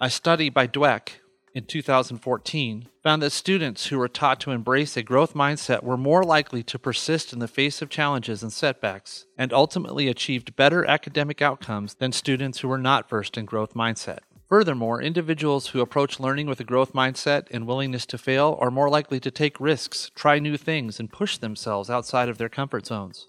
A 0.00 0.08
study 0.08 0.48
by 0.48 0.66
Dweck 0.66 1.20
in 1.54 1.64
2014 1.64 2.88
found 3.02 3.22
that 3.22 3.30
students 3.30 3.86
who 3.86 3.98
were 3.98 4.08
taught 4.08 4.40
to 4.40 4.50
embrace 4.50 4.96
a 4.96 5.02
growth 5.02 5.34
mindset 5.34 5.84
were 5.84 5.96
more 5.96 6.24
likely 6.24 6.64
to 6.64 6.78
persist 6.78 7.32
in 7.32 7.38
the 7.38 7.46
face 7.46 7.80
of 7.80 7.88
challenges 7.88 8.42
and 8.42 8.52
setbacks 8.52 9.26
and 9.38 9.52
ultimately 9.52 10.08
achieved 10.08 10.56
better 10.56 10.84
academic 10.84 11.40
outcomes 11.40 11.94
than 11.94 12.10
students 12.10 12.58
who 12.58 12.68
were 12.68 12.78
not 12.78 13.08
versed 13.08 13.38
in 13.38 13.44
growth 13.44 13.74
mindset. 13.74 14.18
Furthermore, 14.48 15.00
individuals 15.00 15.68
who 15.68 15.80
approach 15.80 16.20
learning 16.20 16.46
with 16.46 16.60
a 16.60 16.64
growth 16.64 16.92
mindset 16.92 17.46
and 17.50 17.66
willingness 17.66 18.04
to 18.06 18.18
fail 18.18 18.58
are 18.60 18.70
more 18.70 18.90
likely 18.90 19.20
to 19.20 19.30
take 19.30 19.58
risks, 19.60 20.10
try 20.14 20.38
new 20.38 20.56
things, 20.56 20.98
and 20.98 21.12
push 21.12 21.38
themselves 21.38 21.88
outside 21.88 22.28
of 22.28 22.36
their 22.36 22.48
comfort 22.48 22.84
zones. 22.84 23.26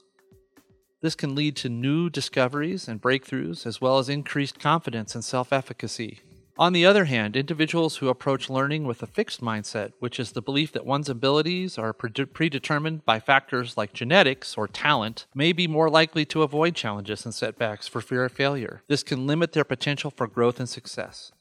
This 1.01 1.15
can 1.15 1.35
lead 1.35 1.55
to 1.57 1.69
new 1.69 2.09
discoveries 2.09 2.87
and 2.87 3.01
breakthroughs, 3.01 3.65
as 3.65 3.79
well 3.79 3.99
as 3.99 4.09
increased 4.09 4.59
confidence 4.59 5.13
and 5.13 5.23
self 5.23 5.53
efficacy. 5.53 6.21
On 6.57 6.71
the 6.71 6.85
other 6.85 7.03
hand, 7.03 7.35
individuals 7.35 7.97
who 7.97 8.07
approach 8.07 8.49
learning 8.49 8.85
with 8.85 9.03
a 9.03 9.07
fixed 9.07 9.41
mindset, 9.41 9.91
which 9.99 10.21
is 10.21 10.31
the 10.31 10.41
belief 10.41 10.71
that 10.71 10.85
one's 10.85 11.09
abilities 11.09 11.77
are 11.77 11.91
predetermined 11.91 13.03
by 13.03 13.19
factors 13.19 13.75
like 13.75 13.91
genetics 13.91 14.55
or 14.55 14.65
talent, 14.65 15.25
may 15.35 15.51
be 15.51 15.67
more 15.67 15.89
likely 15.89 16.23
to 16.23 16.43
avoid 16.43 16.73
challenges 16.73 17.25
and 17.25 17.35
setbacks 17.35 17.89
for 17.89 17.99
fear 17.99 18.23
of 18.23 18.31
failure. 18.31 18.83
This 18.87 19.03
can 19.03 19.27
limit 19.27 19.51
their 19.51 19.65
potential 19.65 20.09
for 20.09 20.27
growth 20.27 20.57
and 20.57 20.69
success. 20.69 21.33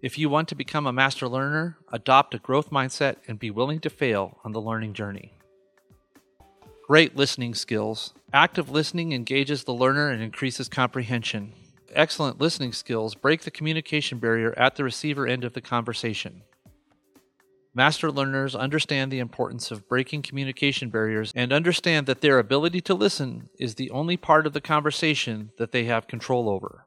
If 0.00 0.16
you 0.16 0.28
want 0.28 0.46
to 0.48 0.54
become 0.54 0.86
a 0.86 0.92
master 0.92 1.26
learner, 1.26 1.78
adopt 1.90 2.34
a 2.34 2.38
growth 2.38 2.70
mindset 2.70 3.16
and 3.26 3.36
be 3.40 3.50
willing 3.50 3.80
to 3.80 3.90
fail 3.90 4.38
on 4.44 4.52
the 4.52 4.60
learning 4.60 4.92
journey. 4.92 5.32
Great 6.86 7.16
listening 7.16 7.54
skills. 7.54 8.14
Active 8.32 8.70
listening 8.70 9.10
engages 9.10 9.64
the 9.64 9.74
learner 9.74 10.10
and 10.10 10.22
increases 10.22 10.68
comprehension 10.68 11.52
excellent 11.94 12.40
listening 12.40 12.72
skills 12.72 13.14
break 13.14 13.42
the 13.42 13.50
communication 13.50 14.18
barrier 14.18 14.54
at 14.56 14.76
the 14.76 14.84
receiver 14.84 15.26
end 15.26 15.44
of 15.44 15.52
the 15.52 15.60
conversation. 15.60 16.42
Master 17.76 18.12
learners 18.12 18.54
understand 18.54 19.10
the 19.10 19.18
importance 19.18 19.72
of 19.72 19.88
breaking 19.88 20.22
communication 20.22 20.90
barriers 20.90 21.32
and 21.34 21.52
understand 21.52 22.06
that 22.06 22.20
their 22.20 22.38
ability 22.38 22.80
to 22.82 22.94
listen 22.94 23.48
is 23.58 23.74
the 23.74 23.90
only 23.90 24.16
part 24.16 24.46
of 24.46 24.52
the 24.52 24.60
conversation 24.60 25.50
that 25.58 25.72
they 25.72 25.84
have 25.84 26.06
control 26.06 26.48
over. 26.48 26.86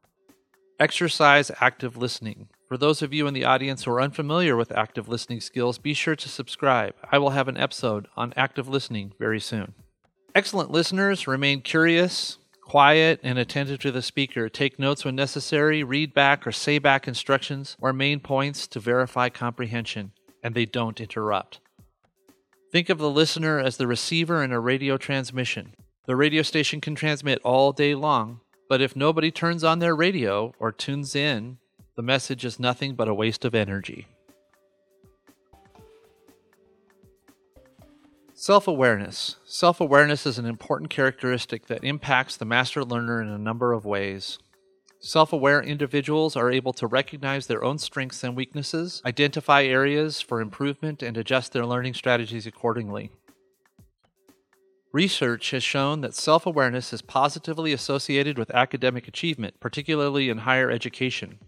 Exercise 0.79 1.51
active 1.59 1.97
listening. 1.97 2.47
For 2.67 2.77
those 2.77 3.01
of 3.01 3.13
you 3.13 3.27
in 3.27 3.33
the 3.33 3.43
audience 3.43 3.83
who 3.83 3.91
are 3.91 4.01
unfamiliar 4.01 4.55
with 4.55 4.71
active 4.71 5.09
listening 5.09 5.41
skills, 5.41 5.77
be 5.77 5.93
sure 5.93 6.15
to 6.15 6.29
subscribe. 6.29 6.93
I 7.11 7.17
will 7.17 7.31
have 7.31 7.47
an 7.47 7.57
episode 7.57 8.07
on 8.15 8.33
active 8.37 8.69
listening 8.69 9.11
very 9.19 9.39
soon. 9.39 9.73
Excellent 10.35 10.71
listeners 10.71 11.27
remain 11.27 11.61
curious, 11.61 12.37
quiet 12.67 13.21
and 13.24 13.39
attentive 13.39 13.79
to 13.79 13.91
the 13.91 14.01
speaker. 14.01 14.50
Take 14.50 14.77
notes 14.77 15.05
when 15.05 15.15
necessary, 15.15 15.83
read 15.83 16.13
back 16.13 16.45
or 16.45 16.51
say 16.51 16.79
back 16.79 17.07
instructions 17.07 17.77
or 17.79 17.93
main 17.93 18.19
points 18.19 18.67
to 18.67 18.81
verify 18.81 19.29
comprehension, 19.29 20.12
and 20.43 20.53
they 20.53 20.65
don't 20.65 21.00
interrupt. 21.00 21.62
Think 22.69 22.89
of 22.89 22.97
the 22.97 23.09
listener 23.09 23.57
as 23.57 23.77
the 23.77 23.88
receiver 23.88 24.43
in 24.43 24.51
a 24.51 24.59
radio 24.59 24.97
transmission. 24.97 25.75
The 26.07 26.17
radio 26.17 26.41
station 26.41 26.81
can 26.81 26.93
transmit 26.93 27.39
all 27.41 27.71
day 27.71 27.95
long, 27.95 28.41
but 28.67 28.81
if 28.81 28.97
nobody 28.97 29.31
turns 29.31 29.63
on 29.63 29.79
their 29.79 29.95
radio 29.95 30.53
or 30.59 30.74
tunes 30.74 31.15
in, 31.15 31.59
the 31.95 32.01
message 32.01 32.43
is 32.43 32.59
nothing 32.59 32.95
but 32.95 33.07
a 33.07 33.13
waste 33.13 33.45
of 33.45 33.55
energy. 33.55 34.07
Self 38.39 38.67
awareness. 38.67 39.38
Self 39.46 39.82
awareness 39.82 40.27
is 40.27 40.38
an 40.38 40.46
important 40.46 40.91
characteristic 40.91 41.65
that 41.65 41.84
impacts 41.84 42.38
the 42.38 42.46
master 42.46 42.86
learner 42.86 43.20
in 43.20 43.29
a 43.29 43.38
number 43.39 43.74
of 43.74 43.84
ways. 43.84 44.38
Self 45.00 45.34
aware 45.34 45.60
individuals 45.60 46.36
are 46.36 46.51
able 46.51 46.72
to 46.74 46.86
recognize 46.86 47.48
their 47.48 47.63
own 47.63 47.79
strengths 47.79 48.24
and 48.24 48.36
weaknesses, 48.36 49.01
identify 49.03 49.63
areas 49.63 50.22
for 50.22 50.39
improvement, 50.39 51.01
and 51.01 51.17
adjust 51.17 51.51
their 51.51 51.65
learning 51.65 51.96
strategies 51.96 52.46
accordingly. 52.46 53.10
Research 54.91 55.50
has 55.50 55.63
shown 55.63 56.01
that 56.01 56.13
self 56.13 56.46
awareness 56.46 56.94
is 56.94 57.01
positively 57.01 57.74
associated 57.74 58.38
with 58.38 58.51
academic 58.51 59.08
achievement, 59.08 59.60
particularly 59.60 60.29
in 60.29 60.38
higher 60.38 60.70
education. 60.70 61.39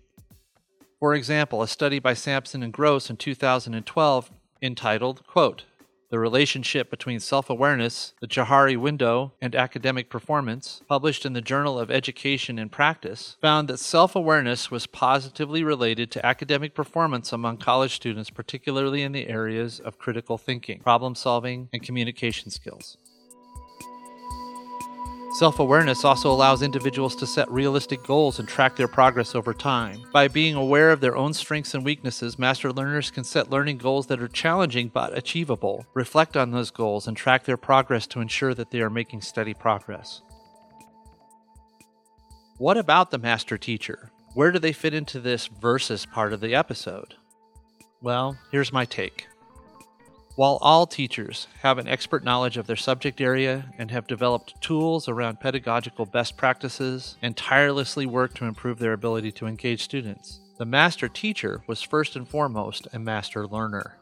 For 1.00 1.13
example, 1.13 1.62
a 1.62 1.67
study 1.67 2.00
by 2.00 2.15
Sampson 2.15 2.63
and 2.63 2.74
Gross 2.74 3.12
in 3.12 3.17
2012 3.17 4.31
entitled, 4.63 5.27
quote, 5.27 5.65
the 6.09 6.19
Relationship 6.19 6.89
Between 6.89 7.19
Self 7.19 7.49
Awareness, 7.49 8.13
the 8.19 8.27
Johari 8.27 8.75
Window, 8.75 9.33
and 9.41 9.55
Academic 9.55 10.09
Performance, 10.09 10.81
published 10.87 11.25
in 11.25 11.33
the 11.33 11.41
Journal 11.41 11.79
of 11.79 11.91
Education 11.91 12.57
and 12.57 12.71
Practice, 12.71 13.37
found 13.41 13.67
that 13.67 13.77
self 13.79 14.15
awareness 14.15 14.71
was 14.71 14.87
positively 14.87 15.63
related 15.63 16.11
to 16.11 16.25
academic 16.25 16.73
performance 16.73 17.31
among 17.31 17.57
college 17.57 17.95
students, 17.95 18.29
particularly 18.29 19.03
in 19.03 19.11
the 19.11 19.27
areas 19.27 19.79
of 19.79 19.99
critical 19.99 20.37
thinking, 20.37 20.79
problem 20.79 21.15
solving, 21.15 21.69
and 21.71 21.83
communication 21.83 22.49
skills. 22.49 22.97
Self 25.31 25.59
awareness 25.59 26.03
also 26.03 26.31
allows 26.31 26.63
individuals 26.63 27.15
to 27.17 27.27
set 27.27 27.50
realistic 27.51 28.03
goals 28.03 28.39
and 28.39 28.48
track 28.48 28.75
their 28.75 28.88
progress 28.88 29.36
over 29.36 29.53
time. 29.53 30.01
By 30.12 30.27
being 30.27 30.55
aware 30.55 30.89
of 30.89 31.01
their 31.01 31.15
own 31.15 31.33
strengths 31.33 31.75
and 31.75 31.86
weaknesses, 31.86 32.39
master 32.39 32.74
learners 32.74 33.12
can 33.12 33.24
set 33.24 33.51
learning 33.51 33.77
goals 33.77 34.07
that 34.07 34.21
are 34.24 34.27
challenging 34.27 34.88
but 34.88 35.15
achievable, 35.15 35.86
reflect 35.93 36.36
on 36.36 36.50
those 36.50 36.71
goals, 36.71 37.07
and 37.07 37.15
track 37.15 37.45
their 37.45 37.57
progress 37.57 38.07
to 38.07 38.21
ensure 38.21 38.55
that 38.55 38.71
they 38.71 38.81
are 38.81 38.89
making 38.89 39.21
steady 39.21 39.53
progress. 39.53 40.24
What 42.57 42.77
about 42.77 43.12
the 43.12 43.19
master 43.19 43.57
teacher? 43.57 44.12
Where 44.33 44.51
do 44.51 44.57
they 44.57 44.74
fit 44.74 44.95
into 44.95 45.19
this 45.19 45.45
versus 45.45 46.07
part 46.07 46.33
of 46.33 46.41
the 46.41 46.55
episode? 46.55 47.13
Well, 48.01 48.36
here's 48.51 48.74
my 48.74 48.86
take. 48.86 49.27
While 50.36 50.57
all 50.62 50.88
teachers 50.88 51.48
have 51.63 51.77
an 51.77 51.88
expert 51.88 52.24
knowledge 52.24 52.55
of 52.55 52.65
their 52.65 52.75
subject 52.75 53.19
area 53.19 53.74
and 53.77 53.91
have 53.91 54.07
developed 54.07 54.62
tools 54.62 55.09
around 55.09 55.41
pedagogical 55.41 56.05
best 56.05 56.38
practices 56.38 57.17
and 57.21 57.36
tirelessly 57.36 58.05
work 58.05 58.33
to 58.36 58.45
improve 58.45 58.79
their 58.79 58.93
ability 58.93 59.31
to 59.33 59.48
engage 59.48 59.83
students, 59.83 60.39
the 60.57 60.65
master 60.65 61.07
teacher 61.07 61.63
was 61.67 61.81
first 61.81 62.15
and 62.15 62.27
foremost 62.27 62.88
a 62.93 63.00
master 63.00 63.48
learner. 63.48 63.98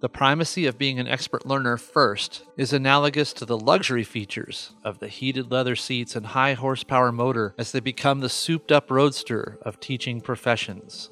The 0.00 0.08
primacy 0.08 0.66
of 0.66 0.78
being 0.78 1.00
an 1.00 1.08
expert 1.08 1.44
learner 1.44 1.76
first 1.76 2.44
is 2.56 2.72
analogous 2.72 3.32
to 3.32 3.44
the 3.44 3.58
luxury 3.58 4.04
features 4.04 4.74
of 4.84 5.00
the 5.00 5.08
heated 5.08 5.50
leather 5.50 5.74
seats 5.74 6.14
and 6.14 6.26
high 6.26 6.54
horsepower 6.54 7.10
motor 7.10 7.52
as 7.58 7.72
they 7.72 7.80
become 7.80 8.20
the 8.20 8.28
souped 8.28 8.70
up 8.70 8.92
roadster 8.92 9.58
of 9.62 9.80
teaching 9.80 10.20
professions. 10.20 11.10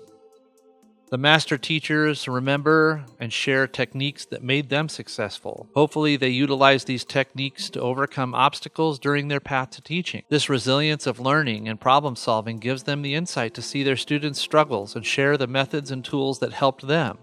The 1.09 1.19
master 1.19 1.57
teachers 1.57 2.27
remember 2.27 3.05
and 3.21 3.33
share 3.33 3.69
techniques 3.69 4.25
that 4.25 4.43
made 4.43 4.71
them 4.71 4.89
successful. 4.89 5.69
Hopefully, 5.73 6.17
they 6.17 6.31
utilize 6.31 6.85
these 6.85 7.05
techniques 7.05 7.71
to 7.71 7.81
overcome 7.81 8.35
obstacles 8.35 8.99
during 8.99 9.29
their 9.29 9.39
path 9.39 9.71
to 9.71 9.83
teaching. 9.83 10.25
This 10.29 10.49
resilience 10.49 11.07
of 11.07 11.21
learning 11.21 11.69
and 11.69 11.81
problem 11.81 12.17
solving 12.17 12.59
gives 12.59 12.83
them 12.83 13.03
the 13.03 13.15
insight 13.15 13.55
to 13.55 13.63
see 13.63 13.85
their 13.85 13.97
students' 13.97 14.41
struggles 14.41 14.97
and 14.97 15.07
share 15.07 15.37
the 15.37 15.47
methods 15.47 15.93
and 15.93 16.05
tools 16.05 16.41
that 16.41 16.53
helped 16.53 16.89
them, 16.89 17.19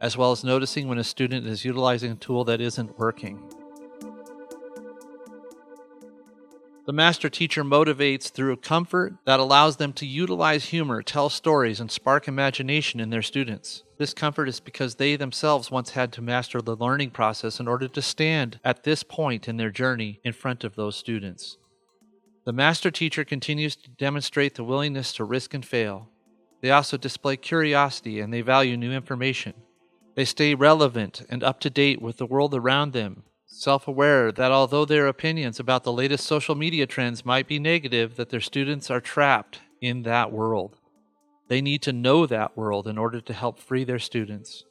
as 0.00 0.16
well 0.16 0.32
as 0.32 0.42
noticing 0.42 0.88
when 0.88 0.98
a 0.98 1.04
student 1.04 1.46
is 1.46 1.64
utilizing 1.64 2.10
a 2.10 2.16
tool 2.16 2.42
that 2.46 2.60
isn't 2.60 2.98
working. 2.98 3.40
The 6.90 6.94
master 6.94 7.28
teacher 7.28 7.62
motivates 7.62 8.32
through 8.32 8.56
comfort 8.56 9.14
that 9.24 9.38
allows 9.38 9.76
them 9.76 9.92
to 9.92 10.04
utilize 10.04 10.70
humor, 10.70 11.02
tell 11.04 11.30
stories, 11.30 11.78
and 11.78 11.88
spark 11.88 12.26
imagination 12.26 12.98
in 12.98 13.10
their 13.10 13.22
students. 13.22 13.84
This 13.96 14.12
comfort 14.12 14.48
is 14.48 14.58
because 14.58 14.96
they 14.96 15.14
themselves 15.14 15.70
once 15.70 15.90
had 15.90 16.12
to 16.14 16.20
master 16.20 16.60
the 16.60 16.74
learning 16.74 17.10
process 17.10 17.60
in 17.60 17.68
order 17.68 17.86
to 17.86 18.02
stand 18.02 18.58
at 18.64 18.82
this 18.82 19.04
point 19.04 19.46
in 19.46 19.56
their 19.56 19.70
journey 19.70 20.18
in 20.24 20.32
front 20.32 20.64
of 20.64 20.74
those 20.74 20.96
students. 20.96 21.58
The 22.44 22.52
master 22.52 22.90
teacher 22.90 23.24
continues 23.24 23.76
to 23.76 23.90
demonstrate 23.90 24.56
the 24.56 24.64
willingness 24.64 25.12
to 25.12 25.22
risk 25.22 25.54
and 25.54 25.64
fail. 25.64 26.08
They 26.60 26.72
also 26.72 26.96
display 26.96 27.36
curiosity 27.36 28.18
and 28.18 28.34
they 28.34 28.40
value 28.40 28.76
new 28.76 28.90
information. 28.90 29.54
They 30.16 30.24
stay 30.24 30.56
relevant 30.56 31.24
and 31.30 31.44
up 31.44 31.60
to 31.60 31.70
date 31.70 32.02
with 32.02 32.16
the 32.16 32.26
world 32.26 32.52
around 32.52 32.94
them 32.94 33.22
self 33.50 33.86
aware 33.86 34.32
that 34.32 34.52
although 34.52 34.84
their 34.84 35.06
opinions 35.06 35.60
about 35.60 35.84
the 35.84 35.92
latest 35.92 36.24
social 36.24 36.54
media 36.54 36.86
trends 36.86 37.24
might 37.24 37.46
be 37.46 37.58
negative, 37.58 38.16
that 38.16 38.30
their 38.30 38.40
students 38.40 38.90
are 38.90 39.00
trapped 39.00 39.60
in 39.80 40.02
that 40.02 40.32
world. 40.32 40.78
They 41.48 41.60
need 41.60 41.82
to 41.82 41.92
know 41.92 42.26
that 42.26 42.56
world 42.56 42.86
in 42.86 42.96
order 42.96 43.20
to 43.20 43.32
help 43.32 43.58
free 43.58 43.84
their 43.84 43.98
students. 43.98 44.64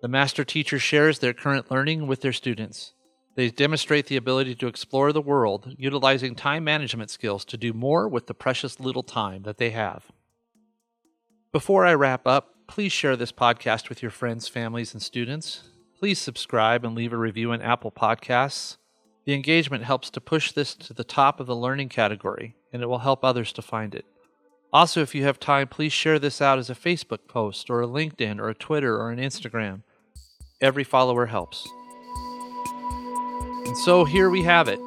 The 0.00 0.08
master 0.08 0.44
teacher 0.44 0.78
shares 0.78 1.18
their 1.18 1.34
current 1.34 1.70
learning 1.70 2.06
with 2.06 2.22
their 2.22 2.32
students. 2.32 2.94
They 3.36 3.50
demonstrate 3.50 4.06
the 4.06 4.16
ability 4.16 4.54
to 4.56 4.66
explore 4.66 5.12
the 5.12 5.20
world, 5.20 5.74
utilizing 5.76 6.34
time 6.34 6.64
management 6.64 7.10
skills 7.10 7.44
to 7.46 7.56
do 7.56 7.72
more 7.72 8.08
with 8.08 8.26
the 8.26 8.34
precious 8.34 8.78
little 8.80 9.02
time 9.02 9.42
that 9.42 9.58
they 9.58 9.70
have. 9.70 10.10
Before 11.52 11.84
I 11.84 11.94
wrap 11.94 12.26
up, 12.26 12.54
please 12.66 12.92
share 12.92 13.16
this 13.16 13.32
podcast 13.32 13.88
with 13.88 14.02
your 14.02 14.10
friends, 14.10 14.48
families, 14.48 14.92
and 14.94 15.02
students. 15.02 15.64
Please 15.98 16.18
subscribe 16.18 16.84
and 16.84 16.94
leave 16.94 17.12
a 17.12 17.16
review 17.16 17.52
in 17.52 17.62
Apple 17.62 17.90
Podcasts. 17.90 18.76
The 19.24 19.32
engagement 19.32 19.84
helps 19.84 20.10
to 20.10 20.20
push 20.20 20.52
this 20.52 20.74
to 20.74 20.92
the 20.92 21.04
top 21.04 21.40
of 21.40 21.46
the 21.46 21.56
learning 21.56 21.88
category, 21.88 22.56
and 22.72 22.82
it 22.82 22.86
will 22.86 22.98
help 22.98 23.24
others 23.24 23.52
to 23.54 23.62
find 23.62 23.94
it. 23.94 24.04
Also, 24.72 25.00
if 25.00 25.14
you 25.14 25.22
have 25.22 25.38
time, 25.38 25.68
please 25.68 25.92
share 25.92 26.18
this 26.18 26.42
out 26.42 26.58
as 26.58 26.68
a 26.68 26.74
Facebook 26.74 27.28
post, 27.28 27.70
or 27.70 27.80
a 27.80 27.86
LinkedIn, 27.86 28.40
or 28.40 28.48
a 28.48 28.54
Twitter, 28.54 28.96
or 28.96 29.10
an 29.10 29.20
Instagram. 29.20 29.82
Every 30.60 30.84
follower 30.84 31.26
helps. 31.26 31.66
And 33.66 33.76
so 33.78 34.04
here 34.04 34.28
we 34.28 34.42
have 34.42 34.68
it. 34.68 34.80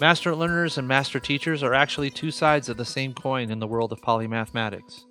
Master 0.00 0.34
learners 0.34 0.76
and 0.76 0.86
master 0.86 1.20
teachers 1.20 1.62
are 1.62 1.72
actually 1.72 2.10
two 2.10 2.30
sides 2.30 2.68
of 2.68 2.76
the 2.76 2.84
same 2.84 3.14
coin 3.14 3.50
in 3.50 3.60
the 3.60 3.66
world 3.66 3.92
of 3.92 4.02
polymathematics. 4.02 5.04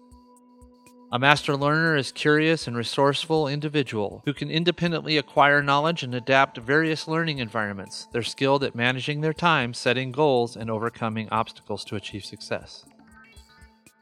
A 1.15 1.17
master 1.17 1.55
learner 1.55 1.95
is 1.95 2.11
a 2.11 2.13
curious 2.13 2.67
and 2.67 2.75
resourceful 2.75 3.47
individual 3.47 4.21
who 4.25 4.33
can 4.33 4.51
independently 4.51 5.17
acquire 5.17 5.63
knowledge 5.63 6.03
and 6.03 6.13
adapt 6.13 6.55
to 6.55 6.61
various 6.61 7.07
learning 7.07 7.37
environments. 7.37 8.09
They're 8.11 8.21
skilled 8.21 8.65
at 8.65 8.75
managing 8.75 9.21
their 9.21 9.31
time, 9.31 9.73
setting 9.73 10.11
goals, 10.11 10.57
and 10.57 10.69
overcoming 10.69 11.29
obstacles 11.29 11.85
to 11.85 11.95
achieve 11.95 12.25
success. 12.25 12.83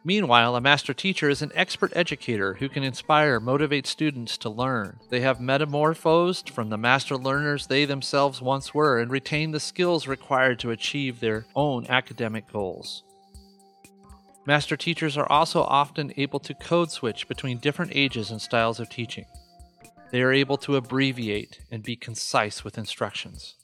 Meanwhile, 0.04 0.56
a 0.56 0.62
master 0.62 0.92
teacher 0.92 1.30
is 1.30 1.44
an 1.44 1.52
expert 1.54 1.94
educator 1.96 2.56
who 2.56 2.68
can 2.68 2.82
inspire, 2.82 3.40
motivate 3.40 3.86
students 3.86 4.36
to 4.40 4.50
learn. 4.50 5.00
They 5.12 5.20
have 5.20 5.40
metamorphosed 5.40 6.50
from 6.50 6.72
the 6.72 6.80
master 6.80 7.16
learners 7.16 7.68
they 7.68 7.86
themselves 7.86 8.42
once 8.42 8.74
were 8.74 9.00
and 9.00 9.12
retain 9.12 9.52
the 9.52 9.60
skills 9.60 10.08
required 10.08 10.58
to 10.62 10.72
achieve 10.72 11.20
their 11.20 11.46
own 11.56 11.86
academic 11.90 12.52
goals. 12.52 13.04
Master 14.46 14.76
teachers 14.76 15.18
are 15.18 15.32
also 15.32 15.62
often 15.62 16.14
able 16.18 16.40
to 16.42 16.54
code 16.54 16.92
switch 16.92 17.28
between 17.28 17.60
different 17.60 17.94
ages 17.96 18.30
and 18.30 18.42
styles 18.42 18.80
of 18.80 18.90
teaching. 18.90 19.26
They 20.12 20.22
are 20.22 20.34
able 20.34 20.58
to 20.58 20.76
abbreviate 20.76 21.62
and 21.72 21.82
be 21.82 21.96
concise 21.96 22.64
with 22.64 22.78
instructions. 22.78 23.56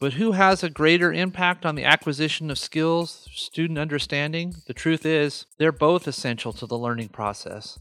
But 0.00 0.14
who 0.14 0.32
has 0.32 0.62
a 0.62 0.70
greater 0.70 1.12
impact 1.12 1.66
on 1.66 1.74
the 1.74 1.84
acquisition 1.84 2.50
of 2.50 2.58
skills, 2.58 3.28
student 3.34 3.78
understanding? 3.78 4.54
The 4.66 4.72
truth 4.72 5.04
is, 5.04 5.44
they're 5.58 5.72
both 5.72 6.08
essential 6.08 6.54
to 6.54 6.66
the 6.66 6.78
learning 6.78 7.10
process. 7.10 7.78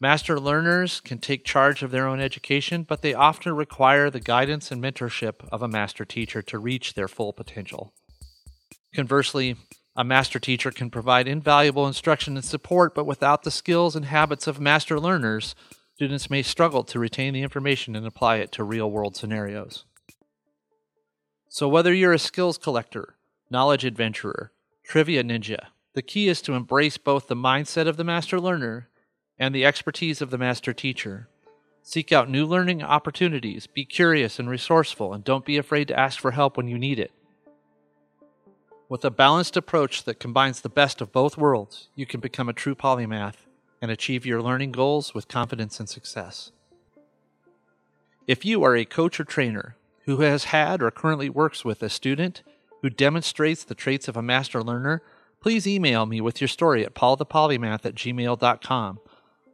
Master 0.00 0.40
learners 0.40 1.00
can 1.00 1.18
take 1.18 1.44
charge 1.44 1.84
of 1.84 1.92
their 1.92 2.08
own 2.08 2.20
education, 2.20 2.82
but 2.82 3.02
they 3.02 3.14
often 3.14 3.54
require 3.54 4.10
the 4.10 4.18
guidance 4.18 4.72
and 4.72 4.82
mentorship 4.82 5.46
of 5.52 5.62
a 5.62 5.68
master 5.68 6.04
teacher 6.04 6.42
to 6.42 6.58
reach 6.58 6.94
their 6.94 7.06
full 7.06 7.32
potential. 7.32 7.92
Conversely, 8.92 9.56
a 10.00 10.04
master 10.04 10.38
teacher 10.38 10.70
can 10.70 10.88
provide 10.88 11.28
invaluable 11.28 11.86
instruction 11.86 12.34
and 12.34 12.44
support, 12.44 12.94
but 12.94 13.04
without 13.04 13.42
the 13.42 13.50
skills 13.50 13.94
and 13.94 14.06
habits 14.06 14.46
of 14.46 14.58
master 14.58 14.98
learners, 14.98 15.54
students 15.94 16.30
may 16.30 16.42
struggle 16.42 16.82
to 16.84 16.98
retain 16.98 17.34
the 17.34 17.42
information 17.42 17.94
and 17.94 18.06
apply 18.06 18.36
it 18.36 18.50
to 18.50 18.64
real 18.64 18.90
world 18.90 19.14
scenarios. 19.14 19.84
So, 21.50 21.68
whether 21.68 21.92
you're 21.92 22.14
a 22.14 22.18
skills 22.18 22.56
collector, 22.56 23.16
knowledge 23.50 23.84
adventurer, 23.84 24.52
trivia 24.84 25.22
ninja, 25.22 25.66
the 25.92 26.00
key 26.00 26.28
is 26.28 26.40
to 26.42 26.54
embrace 26.54 26.96
both 26.96 27.26
the 27.26 27.36
mindset 27.36 27.86
of 27.86 27.98
the 27.98 28.04
master 28.04 28.40
learner 28.40 28.88
and 29.38 29.54
the 29.54 29.66
expertise 29.66 30.22
of 30.22 30.30
the 30.30 30.38
master 30.38 30.72
teacher. 30.72 31.28
Seek 31.82 32.10
out 32.10 32.30
new 32.30 32.46
learning 32.46 32.82
opportunities, 32.82 33.66
be 33.66 33.84
curious 33.84 34.38
and 34.38 34.48
resourceful, 34.48 35.12
and 35.12 35.22
don't 35.22 35.44
be 35.44 35.58
afraid 35.58 35.88
to 35.88 36.00
ask 36.00 36.18
for 36.18 36.30
help 36.30 36.56
when 36.56 36.68
you 36.68 36.78
need 36.78 36.98
it. 36.98 37.12
With 38.90 39.04
a 39.04 39.10
balanced 39.12 39.56
approach 39.56 40.02
that 40.02 40.18
combines 40.18 40.62
the 40.62 40.68
best 40.68 41.00
of 41.00 41.12
both 41.12 41.38
worlds, 41.38 41.90
you 41.94 42.06
can 42.06 42.18
become 42.18 42.48
a 42.48 42.52
true 42.52 42.74
polymath 42.74 43.46
and 43.80 43.88
achieve 43.88 44.26
your 44.26 44.42
learning 44.42 44.72
goals 44.72 45.14
with 45.14 45.28
confidence 45.28 45.78
and 45.78 45.88
success. 45.88 46.50
If 48.26 48.44
you 48.44 48.64
are 48.64 48.74
a 48.74 48.84
coach 48.84 49.20
or 49.20 49.24
trainer 49.24 49.76
who 50.06 50.22
has 50.22 50.46
had 50.46 50.82
or 50.82 50.90
currently 50.90 51.30
works 51.30 51.64
with 51.64 51.84
a 51.84 51.88
student 51.88 52.42
who 52.82 52.90
demonstrates 52.90 53.62
the 53.62 53.76
traits 53.76 54.08
of 54.08 54.16
a 54.16 54.22
master 54.22 54.60
learner, 54.60 55.02
please 55.40 55.68
email 55.68 56.04
me 56.04 56.20
with 56.20 56.40
your 56.40 56.48
story 56.48 56.84
at 56.84 56.96
paulthepolymath 56.96 57.86
at 57.86 57.94
gmail.com. 57.94 58.98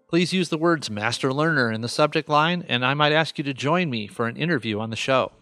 Please 0.08 0.32
use 0.32 0.48
the 0.48 0.56
words 0.56 0.88
master 0.88 1.30
learner 1.30 1.70
in 1.70 1.82
the 1.82 1.88
subject 1.88 2.30
line, 2.30 2.64
and 2.70 2.86
I 2.86 2.94
might 2.94 3.12
ask 3.12 3.36
you 3.36 3.44
to 3.44 3.52
join 3.52 3.90
me 3.90 4.06
for 4.06 4.28
an 4.28 4.38
interview 4.38 4.80
on 4.80 4.88
the 4.88 4.96
show. 4.96 5.32